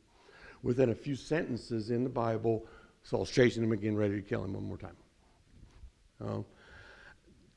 Within 0.63 0.91
a 0.91 0.95
few 0.95 1.15
sentences 1.15 1.91
in 1.91 2.05
the 2.05 2.11
Bible, 2.11 2.67
Saul's 3.03 3.31
chasing 3.31 3.63
him 3.63 3.73
again, 3.73 3.97
ready 3.97 4.17
to 4.17 4.23
kill 4.23 4.45
him 4.45 4.55
one 4.55 4.65
more 4.65 4.79
time. 4.79 4.97
Uh, 6.25 6.43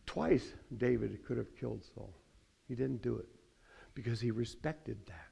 twice 0.05 0.53
David 0.77 1.23
could 1.25 1.37
have 1.37 1.55
killed 1.55 1.83
Saul. 1.95 2.13
He 2.67 2.75
didn't 2.75 3.01
do 3.01 3.15
it 3.15 3.27
because 3.93 4.19
he 4.19 4.31
respected 4.31 4.97
that. 5.07 5.27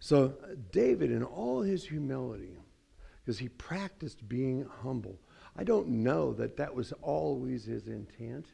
So, 0.00 0.32
David, 0.72 1.12
in 1.12 1.22
all 1.22 1.60
his 1.60 1.84
humility, 1.84 2.56
because 3.22 3.38
he 3.38 3.50
practiced 3.50 4.26
being 4.28 4.66
humble, 4.82 5.20
I 5.56 5.62
don't 5.62 5.88
know 5.88 6.32
that 6.34 6.56
that 6.56 6.74
was 6.74 6.92
always 7.02 7.64
his 7.66 7.86
intent, 7.86 8.46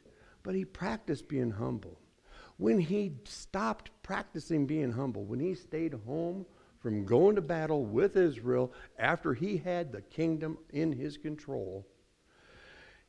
but 0.43 0.55
he 0.55 0.65
practiced 0.65 1.29
being 1.29 1.51
humble. 1.51 1.97
When 2.57 2.79
he 2.79 3.13
stopped 3.25 3.91
practicing 4.01 4.65
being 4.65 4.91
humble, 4.91 5.23
when 5.23 5.39
he 5.39 5.53
stayed 5.53 5.93
home 5.93 6.45
from 6.79 7.05
going 7.05 7.35
to 7.35 7.41
battle 7.41 7.85
with 7.85 8.15
Israel 8.17 8.73
after 8.97 9.33
he 9.33 9.57
had 9.57 9.91
the 9.91 10.01
kingdom 10.01 10.57
in 10.71 10.91
his 10.91 11.17
control, 11.17 11.87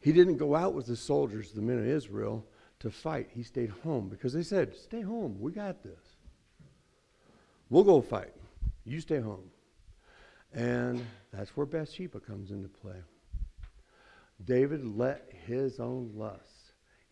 he 0.00 0.12
didn't 0.12 0.36
go 0.36 0.54
out 0.54 0.74
with 0.74 0.86
the 0.86 0.96
soldiers, 0.96 1.52
the 1.52 1.62
men 1.62 1.78
of 1.78 1.86
Israel, 1.86 2.46
to 2.80 2.90
fight. 2.90 3.28
He 3.32 3.42
stayed 3.42 3.70
home 3.70 4.08
because 4.08 4.32
they 4.32 4.42
said, 4.42 4.76
Stay 4.76 5.00
home. 5.00 5.36
We 5.40 5.52
got 5.52 5.82
this. 5.82 6.16
We'll 7.70 7.84
go 7.84 8.00
fight. 8.00 8.32
You 8.84 9.00
stay 9.00 9.20
home. 9.20 9.50
And 10.54 11.04
that's 11.32 11.56
where 11.56 11.66
Bathsheba 11.66 12.20
comes 12.20 12.50
into 12.50 12.68
play. 12.68 12.96
David 14.44 14.84
let 14.96 15.30
his 15.46 15.80
own 15.80 16.12
lusts, 16.14 16.57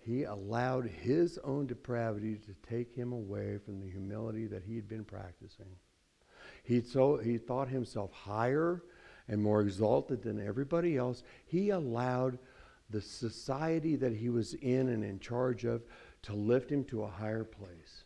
he 0.06 0.22
allowed 0.22 0.86
his 0.86 1.36
own 1.42 1.66
depravity 1.66 2.36
to 2.36 2.54
take 2.68 2.94
him 2.94 3.12
away 3.12 3.58
from 3.58 3.80
the 3.80 3.90
humility 3.90 4.46
that 4.46 4.62
he 4.62 4.76
had 4.76 4.88
been 4.88 5.04
practicing. 5.04 5.66
He, 6.62 6.80
so, 6.80 7.16
he 7.16 7.38
thought 7.38 7.68
himself 7.68 8.12
higher 8.12 8.84
and 9.26 9.42
more 9.42 9.62
exalted 9.62 10.22
than 10.22 10.40
everybody 10.46 10.96
else. 10.96 11.24
He 11.44 11.70
allowed 11.70 12.38
the 12.88 13.00
society 13.00 13.96
that 13.96 14.12
he 14.12 14.28
was 14.28 14.54
in 14.54 14.90
and 14.90 15.02
in 15.02 15.18
charge 15.18 15.64
of 15.64 15.82
to 16.22 16.34
lift 16.34 16.70
him 16.70 16.84
to 16.84 17.02
a 17.02 17.08
higher 17.08 17.42
place. 17.42 18.04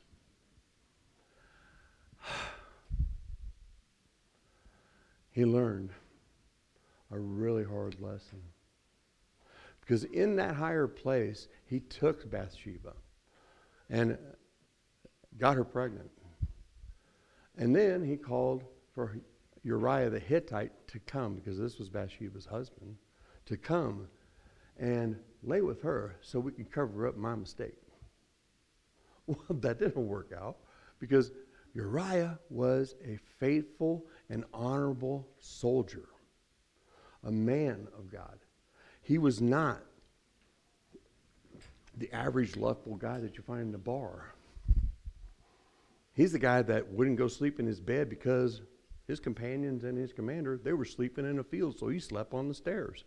he 5.33 5.45
learned 5.45 5.91
a 7.11 7.19
really 7.19 7.65
hard 7.65 8.01
lesson. 8.01 8.41
Because 9.81 10.05
in 10.05 10.37
that 10.37 10.55
higher 10.55 10.87
place, 10.87 11.49
he 11.65 11.81
took 11.81 12.31
Bathsheba 12.31 12.93
and 13.89 14.17
got 15.39 15.57
her 15.57 15.65
pregnant. 15.65 16.11
And 17.57 17.75
then 17.75 18.05
he 18.05 18.17
called 18.17 18.65
for 18.95 19.19
Uriah 19.63 20.11
the 20.11 20.19
Hittite 20.19 20.73
to 20.89 20.99
come, 21.01 21.35
because 21.35 21.59
this 21.59 21.79
was 21.79 21.89
Bathsheba's 21.89 22.47
husband, 22.47 22.97
to 23.47 23.57
come 23.57 24.09
and 24.79 25.17
lay 25.43 25.61
with 25.61 25.83
her 25.83 26.17
so 26.21 26.41
we 26.41 26.53
can 26.53 26.65
cover 26.65 27.07
up 27.07 27.17
my 27.17 27.35
mistake. 27.35 27.75
Well, 29.27 29.61
that 29.61 29.79
didn't 29.79 30.09
work 30.09 30.33
out 30.37 30.57
because 30.99 31.31
Uriah 31.75 32.41
was 32.49 32.97
a 33.07 33.17
faithful 33.39 34.07
and 34.29 34.45
honorable 34.53 35.29
soldier, 35.39 36.09
a 37.23 37.31
man 37.31 37.87
of 37.97 38.11
God. 38.11 38.41
He 39.11 39.19
was 39.19 39.43
not 39.43 39.83
the 41.97 42.13
average 42.13 42.57
lustful 42.57 42.95
guy 42.95 43.19
that 43.19 43.37
you 43.37 43.43
find 43.43 43.63
in 43.63 43.73
the 43.73 43.77
bar. 43.77 44.37
He's 46.13 46.31
the 46.31 46.39
guy 46.39 46.63
that 46.63 46.93
wouldn't 46.93 47.19
go 47.19 47.27
sleep 47.27 47.59
in 47.59 47.67
his 47.67 47.81
bed 47.81 48.09
because 48.09 48.63
his 49.09 49.19
companions 49.19 49.83
and 49.83 49.99
his 49.99 50.13
commander, 50.13 50.61
they 50.63 50.75
were 50.75 50.85
sleeping 50.85 51.29
in 51.29 51.41
a 51.41 51.43
field, 51.43 51.77
so 51.77 51.89
he 51.89 51.99
slept 51.99 52.35
on 52.35 52.47
the 52.47 52.55
stairs. 52.55 53.03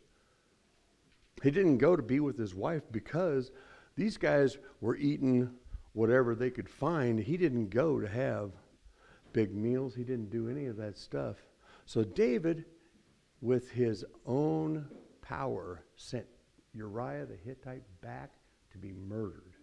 He 1.41 1.51
didn't 1.51 1.77
go 1.77 1.95
to 1.95 2.03
be 2.03 2.19
with 2.19 2.37
his 2.37 2.53
wife 2.53 2.83
because 2.91 3.51
these 3.95 4.17
guys 4.17 4.57
were 4.81 4.97
eating 4.97 5.51
whatever 5.93 6.35
they 6.35 6.51
could 6.51 6.67
find. 6.67 7.17
He 7.17 7.37
didn't 7.37 7.69
go 7.69 8.01
to 8.01 8.09
have 8.09 8.51
big 9.31 9.55
meals, 9.55 9.95
he 9.95 10.03
didn't 10.03 10.31
do 10.31 10.49
any 10.49 10.65
of 10.65 10.75
that 10.75 10.97
stuff. 10.97 11.37
So 11.85 12.03
David, 12.03 12.65
with 13.39 13.71
his 13.71 14.03
own 14.25 14.89
power, 15.23 15.83
sent 15.95 16.25
Uriah 16.73 17.25
the 17.25 17.35
Hittite 17.35 17.83
back 18.01 18.33
to 18.71 18.77
be 18.77 18.91
murdered. 18.91 19.55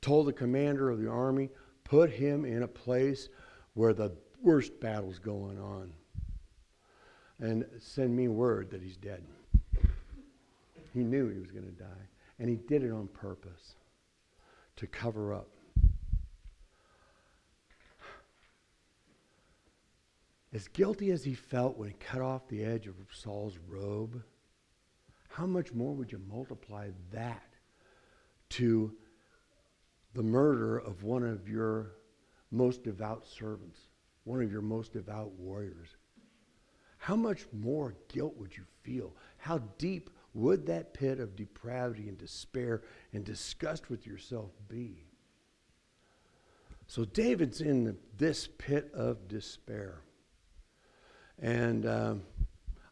Told 0.00 0.26
the 0.26 0.32
commander 0.32 0.90
of 0.90 1.00
the 1.00 1.10
army, 1.10 1.50
put 1.84 2.10
him 2.10 2.44
in 2.44 2.62
a 2.62 2.68
place 2.68 3.28
where 3.74 3.92
the 3.92 4.12
worst 4.40 4.80
battle's 4.80 5.18
going 5.18 5.58
on. 5.58 5.92
And 7.40 7.66
send 7.78 8.16
me 8.16 8.28
word 8.28 8.70
that 8.70 8.82
he's 8.82 8.96
dead. 8.96 9.22
He 10.92 11.00
knew 11.00 11.28
he 11.28 11.40
was 11.40 11.50
going 11.50 11.66
to 11.66 11.72
die. 11.72 12.08
And 12.38 12.48
he 12.48 12.56
did 12.56 12.82
it 12.84 12.90
on 12.90 13.08
purpose 13.08 13.74
to 14.76 14.86
cover 14.86 15.34
up. 15.34 15.48
As 20.54 20.68
guilty 20.68 21.10
as 21.10 21.24
he 21.24 21.34
felt 21.34 21.76
when 21.76 21.88
he 21.88 21.94
cut 21.98 22.22
off 22.22 22.46
the 22.46 22.62
edge 22.62 22.86
of 22.86 22.94
Saul's 23.10 23.58
robe, 23.68 24.22
how 25.28 25.46
much 25.46 25.72
more 25.72 25.92
would 25.92 26.12
you 26.12 26.20
multiply 26.28 26.90
that 27.10 27.56
to 28.50 28.94
the 30.12 30.22
murder 30.22 30.78
of 30.78 31.02
one 31.02 31.24
of 31.24 31.48
your 31.48 31.96
most 32.52 32.84
devout 32.84 33.26
servants, 33.26 33.80
one 34.22 34.40
of 34.40 34.52
your 34.52 34.62
most 34.62 34.92
devout 34.92 35.32
warriors? 35.32 35.96
How 36.98 37.16
much 37.16 37.46
more 37.52 37.96
guilt 38.06 38.36
would 38.36 38.56
you 38.56 38.62
feel? 38.84 39.16
How 39.38 39.58
deep 39.76 40.08
would 40.34 40.66
that 40.66 40.94
pit 40.94 41.18
of 41.18 41.34
depravity 41.34 42.08
and 42.08 42.16
despair 42.16 42.82
and 43.12 43.24
disgust 43.24 43.90
with 43.90 44.06
yourself 44.06 44.52
be? 44.68 45.08
So 46.86 47.04
David's 47.04 47.60
in 47.60 47.98
this 48.16 48.48
pit 48.56 48.92
of 48.94 49.26
despair. 49.26 50.02
And 51.40 51.86
um, 51.86 52.22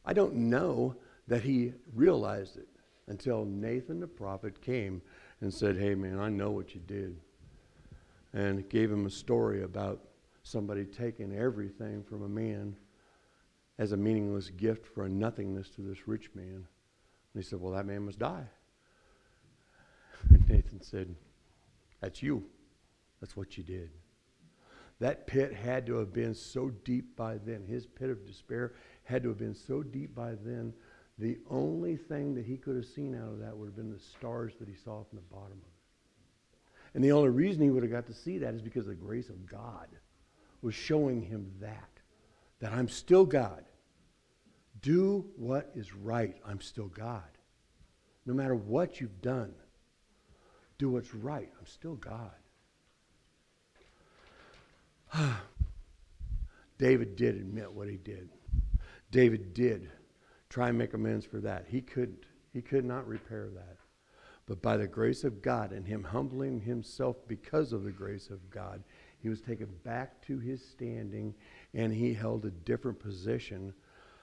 I 0.05 0.13
don't 0.13 0.35
know 0.35 0.97
that 1.29 1.43
he 1.43 1.73
realized 1.95 2.57
it 2.57 2.69
until 3.07 3.45
Nathan 3.45 4.01
the 4.01 4.07
prophet 4.07 4.61
came 4.61 5.03
and 5.41 5.53
said, 5.53 5.77
Hey, 5.77 5.95
man, 5.95 6.19
I 6.19 6.29
know 6.29 6.51
what 6.51 6.75
you 6.75 6.81
did. 6.87 7.17
And 8.33 8.69
gave 8.69 8.91
him 8.91 9.07
a 9.07 9.11
story 9.11 9.63
about 9.63 10.01
somebody 10.43 10.85
taking 10.85 11.37
everything 11.37 12.03
from 12.03 12.23
a 12.23 12.29
man 12.29 12.77
as 13.79 13.93
a 13.93 13.97
meaningless 13.97 14.51
gift 14.51 14.87
for 14.87 15.05
a 15.05 15.09
nothingness 15.09 15.69
to 15.71 15.83
this 15.83 16.07
rich 16.07 16.31
man. 16.35 16.67
And 17.35 17.43
he 17.43 17.43
said, 17.43 17.61
Well, 17.61 17.73
that 17.75 17.87
man 17.87 18.03
must 18.07 18.19
die. 18.19 18.47
And 20.31 20.49
Nathan 20.49 20.81
said, 20.83 21.15
That's 22.01 22.23
you. 22.23 22.45
That's 23.21 23.37
what 23.37 23.57
you 23.57 23.65
did. 23.65 23.91
That 25.03 25.27
pit 25.27 25.53
had 25.53 25.85
to 25.87 25.97
have 25.97 26.13
been 26.13 26.33
so 26.33 26.71
deep 26.85 27.17
by 27.17 27.39
then. 27.39 27.65
His 27.67 27.87
pit 27.87 28.09
of 28.09 28.25
despair 28.25 28.75
had 29.03 29.25
to 29.25 29.31
have 29.31 29.39
been 29.39 29.57
so 29.57 29.83
deep 29.83 30.15
by 30.15 30.37
then. 30.45 30.73
The 31.19 31.39
only 31.51 31.97
thing 31.97 32.37
that 32.37 32.45
he 32.45 32.57
could 32.57 32.77
have 32.77 32.87
seen 32.87 33.17
out 33.17 33.33
of 33.33 33.41
that 33.41 33.57
would 33.57 33.67
have 33.67 33.75
been 33.75 33.91
the 33.91 33.99
stars 33.99 34.53
that 34.61 34.69
he 34.69 34.77
saw 34.77 35.03
from 35.03 35.19
the 35.19 35.35
bottom 35.35 35.59
of 35.59 35.67
it. 35.67 36.55
And 36.95 37.03
the 37.03 37.11
only 37.11 37.31
reason 37.31 37.63
he 37.63 37.71
would 37.71 37.83
have 37.83 37.91
got 37.91 38.07
to 38.07 38.15
see 38.15 38.39
that 38.39 38.55
is 38.55 38.63
because 38.63 38.87
the 38.87 38.95
grace 38.95 39.29
of 39.29 39.45
God 39.45 39.89
was 40.61 40.77
showing 40.77 41.21
him 41.21 41.51
that. 41.59 41.91
That 42.61 42.73
I'm 42.73 42.89
still 42.89 43.25
God. 43.25 43.65
Do 44.83 45.27
what 45.35 45.73
is 45.75 45.93
right. 45.93 46.37
I'm 46.47 46.61
still 46.61 46.87
God. 46.87 47.39
No 48.25 48.35
matter 48.35 48.55
what 48.55 49.01
you've 49.01 49.21
done, 49.21 49.53
do 50.79 50.91
what's 50.91 51.13
right. 51.13 51.51
I'm 51.59 51.67
still 51.67 51.97
God. 51.97 52.31
David 56.79 57.17
did 57.17 57.37
admit 57.37 57.73
what 57.73 57.89
he 57.89 57.97
did. 57.97 58.29
David 59.11 59.55
did 59.55 59.91
try 60.49 60.69
and 60.69 60.79
make 60.79 60.95
amends 60.95 61.25
for 61.25 61.41
that. 61.41 61.67
He 61.69 61.81
couldn't. 61.81 62.25
He 62.53 62.61
could 62.61 62.85
not 62.85 63.07
repair 63.07 63.49
that. 63.55 63.77
But 64.47 64.61
by 64.61 64.77
the 64.77 64.87
grace 64.87 65.25
of 65.25 65.41
God 65.41 65.73
and 65.73 65.87
him 65.87 66.03
humbling 66.03 66.61
himself 66.61 67.17
because 67.29 67.73
of 67.73 67.85
the 67.85 67.91
grace 67.91 68.29
of 68.29 68.51
God, 68.51 68.83
he 69.19 69.29
was 69.29 69.41
taken 69.41 69.69
back 69.85 70.21
to 70.27 70.39
his 70.39 70.65
standing 70.65 71.35
and 71.75 71.93
he 71.93 72.13
held 72.13 72.45
a 72.45 72.51
different 72.51 72.99
position, 72.99 73.73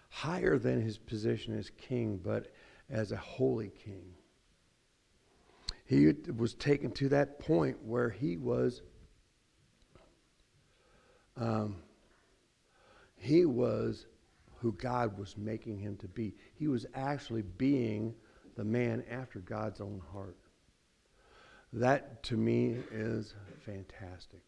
higher 0.09 0.59
than 0.59 0.81
his 0.81 0.97
position 0.97 1.57
as 1.57 1.71
king, 1.71 2.19
but 2.21 2.51
as 2.89 3.11
a 3.11 3.17
holy 3.17 3.69
king. 3.69 4.13
He 5.85 6.13
was 6.35 6.53
taken 6.53 6.91
to 6.91 7.09
that 7.09 7.39
point 7.39 7.81
where 7.83 8.09
he 8.09 8.37
was 8.37 8.81
um, 11.39 11.77
he 13.15 13.45
was 13.45 14.05
who 14.57 14.73
God 14.73 15.17
was 15.17 15.37
making 15.37 15.79
him 15.79 15.95
to 15.97 16.07
be. 16.07 16.35
He 16.55 16.67
was 16.67 16.85
actually 16.93 17.43
being 17.43 18.13
the 18.55 18.63
man 18.63 19.03
after 19.09 19.39
God's 19.39 19.79
own 19.79 20.01
heart. 20.11 20.37
That 21.71 22.23
to 22.23 22.37
me 22.37 22.77
is 22.91 23.33
fantastic. 23.65 24.41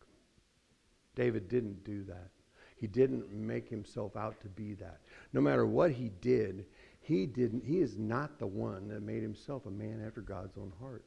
David 1.16 1.48
didn't 1.48 1.84
do 1.84 2.04
that. 2.06 2.30
He 2.76 2.88
didn't 2.88 3.32
make 3.32 3.70
himself 3.70 4.16
out 4.16 4.42
to 4.42 4.50
be 4.50 4.74
that. 4.76 5.02
No 5.34 5.42
matter 5.42 5.66
what 5.66 5.92
he 5.92 6.10
did, 6.20 6.66
he 7.00 7.26
didn't 7.26 7.64
he 7.64 7.80
is 7.80 7.98
not 7.98 8.40
the 8.40 8.48
one 8.48 8.88
that 8.88 9.04
made 9.04 9.22
himself 9.22 9.66
a 9.66 9.72
man 9.72 10.04
after 10.06 10.22
God's 10.22 10.58
own 10.58 10.74
heart. 10.80 11.06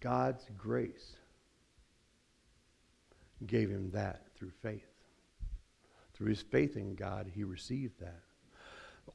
God's 0.00 0.44
grace 0.56 1.16
gave 3.46 3.70
him 3.70 3.90
that 3.92 4.22
through 4.36 4.52
faith. 4.62 4.93
Through 6.14 6.28
his 6.28 6.42
faith 6.42 6.76
in 6.76 6.94
God, 6.94 7.30
he 7.34 7.44
received 7.44 8.00
that. 8.00 8.20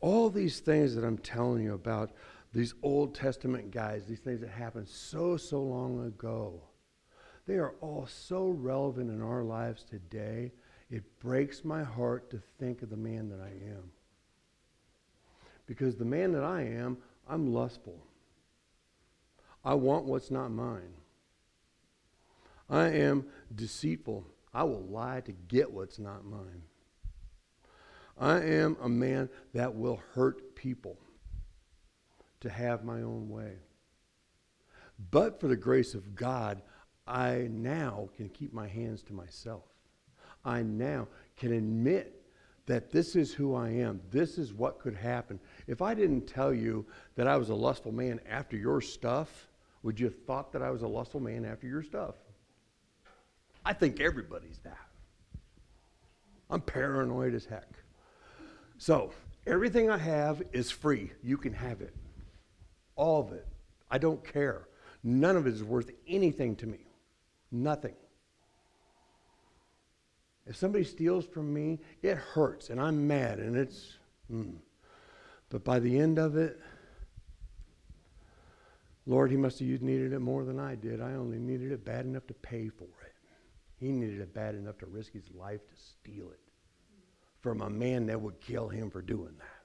All 0.02 0.30
these 0.30 0.60
things 0.60 0.96
that 0.96 1.04
I'm 1.04 1.18
telling 1.18 1.64
you 1.64 1.74
about, 1.74 2.12
these 2.54 2.74
Old 2.84 3.16
Testament 3.16 3.72
guys, 3.72 4.06
these 4.06 4.20
things 4.20 4.42
that 4.42 4.50
happened 4.50 4.88
so, 4.88 5.38
so 5.38 5.62
long 5.62 6.06
ago, 6.06 6.62
they 7.48 7.56
are 7.56 7.74
all 7.82 8.06
so 8.08 8.50
relevant 8.50 9.10
in 9.10 9.22
our 9.22 9.44
lives 9.44 9.84
today. 9.84 10.52
It 10.90 11.20
breaks 11.20 11.64
my 11.64 11.84
heart 11.84 12.30
to 12.32 12.42
think 12.60 12.82
of 12.82 12.90
the 12.90 12.98
man 12.98 13.30
that 13.30 13.40
I 13.40 13.52
am. 13.72 13.92
Because 15.66 15.96
the 15.96 16.06
man 16.06 16.32
that 16.34 16.44
I 16.44 16.64
am, 16.64 16.98
I'm 17.28 17.54
lustful. 17.54 18.04
I 19.64 19.76
want 19.76 20.06
what's 20.06 20.32
not 20.32 20.52
mine. 20.52 20.94
I 22.70 22.90
am 22.90 23.26
deceitful. 23.54 24.26
I 24.54 24.64
will 24.64 24.84
lie 24.84 25.22
to 25.22 25.32
get 25.32 25.72
what's 25.72 26.00
not 26.00 26.26
mine. 26.26 26.64
I 28.20 28.42
am 28.42 28.78
a 28.82 28.90
man 28.90 29.30
that 29.54 29.74
will 29.74 30.02
hurt 30.14 30.56
people 30.56 30.98
to 32.42 32.50
have 32.50 32.84
my 32.84 33.02
own 33.02 33.30
way. 33.30 33.54
But 35.12 35.40
for 35.40 35.48
the 35.48 35.56
grace 35.56 35.94
of 35.94 36.16
God, 36.16 36.62
I 37.08 37.48
now 37.50 38.10
can 38.18 38.30
keep 38.30 38.54
my 38.54 38.68
hands 38.68 39.02
to 39.04 39.14
myself. 39.14 39.64
I 40.44 40.62
now 40.62 41.08
can 41.38 41.54
admit 41.54 42.22
that 42.66 42.92
this 42.92 43.16
is 43.16 43.34
who 43.34 43.56
I 43.56 43.70
am. 43.70 44.02
This 44.12 44.38
is 44.38 44.54
what 44.54 44.80
could 44.80 44.96
happen. 44.96 45.40
If 45.66 45.82
I 45.82 45.94
didn't 45.94 46.28
tell 46.28 46.54
you 46.54 46.86
that 47.16 47.28
I 47.28 47.36
was 47.38 47.50
a 47.50 47.56
lustful 47.56 47.92
man 47.92 48.20
after 48.30 48.58
your 48.58 48.82
stuff, 48.82 49.48
would 49.82 50.00
you 50.00 50.06
have 50.06 50.24
thought 50.26 50.52
that 50.52 50.62
I 50.62 50.70
was 50.70 50.84
a 50.84 50.88
lustful 50.88 51.20
man 51.20 51.46
after 51.46 51.68
your 51.68 51.82
stuff? 51.82 52.16
I 53.66 53.74
think 53.74 54.00
everybody's 54.00 54.60
that. 54.60 54.78
I'm 56.50 56.62
paranoid 56.62 57.34
as 57.34 57.46
heck. 57.46 57.68
So, 58.80 59.12
everything 59.46 59.90
I 59.90 59.98
have 59.98 60.42
is 60.54 60.72
free. 60.72 61.12
You 61.22 61.36
can 61.36 61.52
have 61.52 61.82
it. 61.82 61.94
All 62.96 63.20
of 63.20 63.34
it. 63.34 63.46
I 63.92 63.98
don't 63.98 64.24
care. 64.24 64.70
None 65.04 65.36
of 65.36 65.46
it 65.46 65.54
is 65.54 65.64
worth 65.66 65.92
anything 66.08 66.56
to 66.56 66.66
me. 66.66 66.80
Nothing. 67.52 67.96
If 70.48 70.56
somebody 70.56 70.86
steals 70.86 71.26
from 71.26 71.54
me, 71.54 71.80
it 72.02 72.16
hurts 72.16 72.70
and 72.70 72.80
I'm 72.80 73.06
mad 73.06 73.40
and 73.40 73.58
it's. 73.58 73.98
Mm. 74.32 74.56
But 75.50 75.66
by 75.66 75.80
the 75.80 76.00
end 76.00 76.18
of 76.18 76.38
it, 76.38 76.58
Lord, 79.06 79.30
he 79.30 79.38
must 79.38 79.60
have 79.60 79.82
needed 79.82 80.14
it 80.14 80.20
more 80.20 80.46
than 80.46 80.58
I 80.58 80.76
did. 80.76 81.02
I 81.02 81.16
only 81.16 81.38
needed 81.38 81.74
it 81.74 81.84
bad 81.84 82.06
enough 82.06 82.28
to 82.28 82.34
pay 82.34 82.70
for 82.70 82.86
it. 82.86 83.16
He 83.76 83.92
needed 83.92 84.22
it 84.22 84.34
bad 84.34 84.56
enough 84.56 84.78
to 84.78 84.86
risk 84.86 85.12
his 85.12 85.30
life 85.36 85.68
to 85.68 85.76
steal 85.76 86.30
it 86.32 86.49
from 87.42 87.62
a 87.62 87.70
man 87.70 88.06
that 88.08 88.20
would 88.20 88.40
kill 88.42 88.68
him 88.70 88.90
for 88.90 89.02
doing 89.02 89.36
that. 89.38 89.60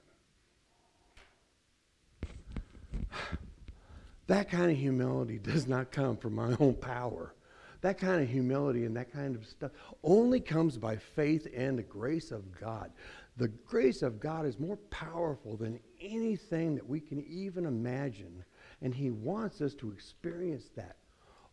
That 4.27 4.49
kind 4.49 4.71
of 4.71 4.77
humility 4.77 5.37
does 5.37 5.67
not 5.67 5.91
come 5.91 6.17
from 6.17 6.35
my 6.35 6.55
own 6.59 6.75
power. 6.75 7.33
That 7.81 7.99
kind 7.99 8.23
of 8.23 8.29
humility 8.29 8.85
and 8.85 8.95
that 8.97 9.13
kind 9.13 9.35
of 9.35 9.45
stuff 9.45 9.71
only 10.03 10.39
comes 10.39 10.77
by 10.77 10.95
faith 10.95 11.47
and 11.55 11.77
the 11.77 11.83
grace 11.83 12.31
of 12.31 12.59
God. 12.59 12.91
The 13.37 13.49
grace 13.49 14.01
of 14.01 14.19
God 14.19 14.45
is 14.45 14.57
more 14.59 14.77
powerful 14.89 15.57
than 15.57 15.79
anything 16.01 16.73
that 16.75 16.87
we 16.87 16.99
can 16.99 17.23
even 17.25 17.65
imagine. 17.65 18.43
And 18.81 18.95
He 18.95 19.11
wants 19.11 19.61
us 19.61 19.75
to 19.75 19.91
experience 19.91 20.69
that 20.75 20.95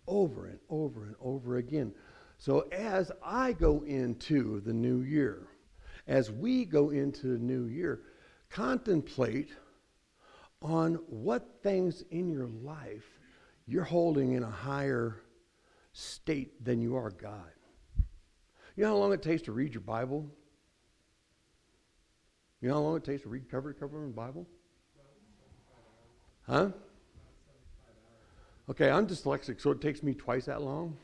over 0.06 0.46
and 0.46 0.58
over 0.70 1.04
and 1.04 1.16
over 1.20 1.56
again. 1.56 1.92
So 2.38 2.60
as 2.72 3.12
I 3.22 3.52
go 3.52 3.82
into 3.82 4.60
the 4.60 4.72
new 4.72 5.02
year, 5.02 5.48
as 6.06 6.30
we 6.30 6.64
go 6.64 6.90
into 6.90 7.28
the 7.28 7.38
new 7.38 7.64
year, 7.64 8.00
contemplate 8.50 9.50
on 10.60 10.94
what 11.08 11.62
things 11.62 12.04
in 12.10 12.30
your 12.30 12.46
life 12.46 13.18
you're 13.66 13.84
holding 13.84 14.32
in 14.32 14.42
a 14.42 14.50
higher 14.50 15.22
state 15.92 16.64
than 16.64 16.80
you 16.80 16.96
are 16.96 17.10
God. 17.10 17.50
You 18.76 18.84
know 18.84 18.90
how 18.90 18.96
long 18.96 19.12
it 19.12 19.22
takes 19.22 19.42
to 19.42 19.52
read 19.52 19.74
your 19.74 19.82
Bible? 19.82 20.26
You 22.60 22.68
know 22.68 22.74
how 22.74 22.80
long 22.80 22.96
it 22.96 23.04
takes 23.04 23.22
to 23.22 23.28
read 23.28 23.50
cover 23.50 23.72
to 23.72 23.78
cover 23.78 24.02
in 24.02 24.08
the 24.08 24.14
Bible? 24.14 24.46
Huh? 26.46 26.70
Okay, 28.70 28.90
I'm 28.90 29.06
dyslexic, 29.06 29.60
so 29.60 29.70
it 29.72 29.80
takes 29.80 30.02
me 30.02 30.14
twice 30.14 30.46
that 30.46 30.62
long. 30.62 30.96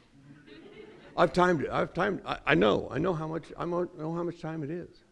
I've 1.18 1.32
timed 1.32 1.62
it. 1.62 1.70
I've 1.70 1.92
timed. 1.92 2.22
I, 2.24 2.38
I 2.46 2.54
know. 2.54 2.88
I 2.92 2.98
know 2.98 3.12
how 3.12 3.26
much. 3.26 3.52
I 3.58 3.64
know 3.64 3.88
how 3.98 4.22
much 4.22 4.40
time 4.40 4.62
it 4.62 4.70
is. 4.70 5.02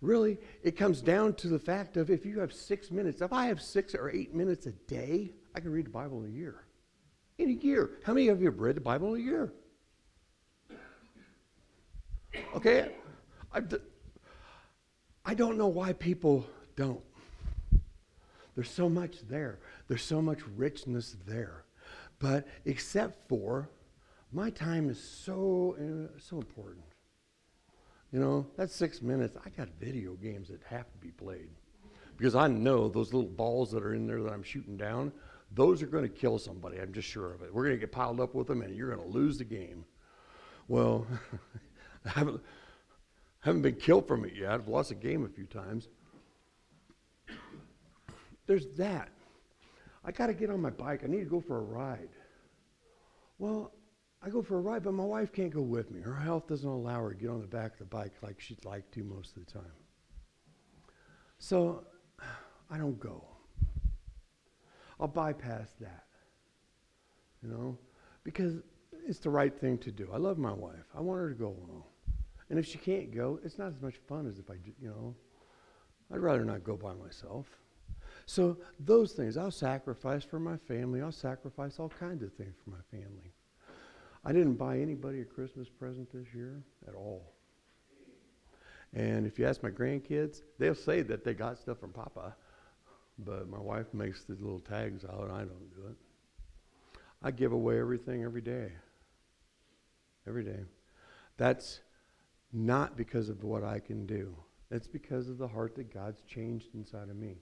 Really, 0.00 0.38
it 0.62 0.76
comes 0.78 1.02
down 1.02 1.34
to 1.34 1.48
the 1.48 1.58
fact 1.58 1.98
of 1.98 2.10
if 2.10 2.24
you 2.24 2.40
have 2.40 2.52
six 2.52 2.90
minutes. 2.90 3.20
If 3.20 3.34
I 3.34 3.46
have 3.46 3.60
six 3.60 3.94
or 3.94 4.10
eight 4.10 4.34
minutes 4.34 4.66
a 4.66 4.72
day, 4.72 5.32
I 5.54 5.60
can 5.60 5.72
read 5.72 5.86
the 5.86 5.90
Bible 5.90 6.24
in 6.24 6.30
a 6.30 6.34
year. 6.34 6.64
In 7.38 7.50
a 7.50 7.52
year, 7.52 7.90
how 8.04 8.14
many 8.14 8.28
of 8.28 8.40
you 8.40 8.46
have 8.46 8.60
read 8.60 8.76
the 8.76 8.80
Bible 8.80 9.14
in 9.14 9.20
a 9.20 9.24
year? 9.24 9.52
Okay, 12.54 12.90
I, 13.52 13.62
I 15.24 15.34
don't 15.34 15.58
know 15.58 15.68
why 15.68 15.92
people 15.92 16.46
don't. 16.76 17.00
There's 18.54 18.70
so 18.70 18.88
much 18.88 19.16
there. 19.28 19.58
There's 19.86 20.02
so 20.02 20.22
much 20.22 20.40
richness 20.56 21.16
there. 21.26 21.64
But 22.18 22.46
except 22.64 23.28
for 23.28 23.68
my 24.36 24.50
time 24.50 24.90
is 24.90 25.02
so 25.02 25.76
uh, 25.80 26.18
so 26.20 26.36
important. 26.36 26.84
You 28.12 28.20
know, 28.20 28.46
that's 28.56 28.74
six 28.74 29.00
minutes. 29.00 29.34
I 29.44 29.48
got 29.48 29.68
video 29.80 30.12
games 30.12 30.48
that 30.48 30.60
have 30.68 30.92
to 30.92 30.98
be 30.98 31.08
played 31.08 31.48
because 32.18 32.34
I 32.34 32.46
know 32.46 32.88
those 32.88 33.14
little 33.14 33.30
balls 33.30 33.70
that 33.72 33.82
are 33.82 33.94
in 33.94 34.06
there 34.06 34.22
that 34.22 34.32
I'm 34.32 34.42
shooting 34.42 34.76
down. 34.76 35.10
Those 35.52 35.82
are 35.82 35.86
going 35.86 36.02
to 36.02 36.10
kill 36.10 36.38
somebody. 36.38 36.78
I'm 36.78 36.92
just 36.92 37.08
sure 37.08 37.32
of 37.32 37.40
it. 37.40 37.52
We're 37.52 37.62
going 37.62 37.76
to 37.76 37.80
get 37.80 37.92
piled 37.92 38.20
up 38.20 38.34
with 38.34 38.46
them, 38.46 38.60
and 38.60 38.76
you're 38.76 38.94
going 38.94 39.10
to 39.10 39.18
lose 39.18 39.38
the 39.38 39.44
game. 39.44 39.86
Well, 40.68 41.06
I 42.04 42.10
haven't 42.10 42.42
haven't 43.40 43.62
been 43.62 43.76
killed 43.76 44.06
from 44.06 44.26
it 44.26 44.34
yet. 44.38 44.50
I've 44.50 44.68
lost 44.68 44.90
a 44.90 44.94
game 44.94 45.24
a 45.24 45.28
few 45.28 45.46
times. 45.46 45.88
There's 48.46 48.66
that. 48.76 49.08
I 50.04 50.12
got 50.12 50.26
to 50.26 50.34
get 50.34 50.50
on 50.50 50.60
my 50.60 50.70
bike. 50.70 51.04
I 51.04 51.06
need 51.06 51.20
to 51.20 51.30
go 51.30 51.40
for 51.40 51.56
a 51.56 51.62
ride. 51.62 52.10
Well, 53.38 53.72
I 54.22 54.30
go 54.30 54.42
for 54.42 54.56
a 54.56 54.60
ride, 54.60 54.82
but 54.82 54.92
my 54.92 55.04
wife 55.04 55.32
can't 55.32 55.52
go 55.52 55.62
with 55.62 55.90
me. 55.90 56.00
Her 56.00 56.14
health 56.14 56.48
doesn't 56.48 56.68
allow 56.68 57.02
her 57.02 57.10
to 57.10 57.16
get 57.16 57.30
on 57.30 57.40
the 57.40 57.46
back 57.46 57.72
of 57.72 57.78
the 57.78 57.84
bike 57.84 58.12
like 58.22 58.40
she'd 58.40 58.64
like 58.64 58.90
to 58.92 59.04
most 59.04 59.36
of 59.36 59.46
the 59.46 59.52
time. 59.52 59.72
So 61.38 61.84
I 62.70 62.78
don't 62.78 62.98
go. 62.98 63.24
I'll 64.98 65.08
bypass 65.08 65.74
that, 65.80 66.04
you 67.42 67.50
know, 67.50 67.78
because 68.24 68.54
it's 69.06 69.18
the 69.18 69.30
right 69.30 69.56
thing 69.56 69.78
to 69.78 69.92
do. 69.92 70.08
I 70.12 70.16
love 70.16 70.38
my 70.38 70.52
wife. 70.52 70.86
I 70.96 71.00
want 71.00 71.20
her 71.20 71.28
to 71.28 71.34
go 71.34 71.48
along. 71.48 71.84
And 72.48 72.58
if 72.58 72.66
she 72.66 72.78
can't 72.78 73.14
go, 73.14 73.38
it's 73.44 73.58
not 73.58 73.68
as 73.68 73.80
much 73.80 73.96
fun 74.08 74.26
as 74.26 74.38
if 74.38 74.50
I, 74.50 74.54
you 74.80 74.88
know, 74.88 75.14
I'd 76.12 76.20
rather 76.20 76.44
not 76.44 76.64
go 76.64 76.76
by 76.76 76.94
myself. 76.94 77.46
So 78.24 78.56
those 78.80 79.12
things, 79.12 79.36
I'll 79.36 79.50
sacrifice 79.50 80.24
for 80.24 80.40
my 80.40 80.56
family. 80.56 81.02
I'll 81.02 81.12
sacrifice 81.12 81.78
all 81.78 81.88
kinds 81.88 82.22
of 82.22 82.32
things 82.32 82.54
for 82.64 82.70
my 82.70 82.82
family. 82.90 83.32
I 84.26 84.32
didn't 84.32 84.54
buy 84.54 84.80
anybody 84.80 85.20
a 85.20 85.24
Christmas 85.24 85.68
present 85.68 86.12
this 86.12 86.26
year 86.34 86.60
at 86.88 86.94
all. 86.96 87.32
And 88.92 89.24
if 89.24 89.38
you 89.38 89.46
ask 89.46 89.62
my 89.62 89.70
grandkids, 89.70 90.42
they'll 90.58 90.74
say 90.74 91.02
that 91.02 91.22
they 91.22 91.32
got 91.32 91.58
stuff 91.58 91.78
from 91.78 91.92
Papa, 91.92 92.34
but 93.20 93.48
my 93.48 93.60
wife 93.60 93.86
makes 93.94 94.24
the 94.24 94.32
little 94.32 94.58
tags 94.58 95.04
out, 95.04 95.22
and 95.22 95.32
I 95.32 95.44
don't 95.44 95.72
do 95.76 95.86
it. 95.88 95.96
I 97.22 97.30
give 97.30 97.52
away 97.52 97.78
everything 97.78 98.24
every 98.24 98.40
day. 98.40 98.72
Every 100.26 100.42
day. 100.42 100.64
That's 101.36 101.78
not 102.52 102.96
because 102.96 103.28
of 103.28 103.44
what 103.44 103.62
I 103.62 103.78
can 103.78 104.06
do. 104.06 104.34
It's 104.72 104.88
because 104.88 105.28
of 105.28 105.38
the 105.38 105.46
heart 105.46 105.76
that 105.76 105.94
God's 105.94 106.22
changed 106.22 106.74
inside 106.74 107.10
of 107.10 107.16
me. 107.16 107.36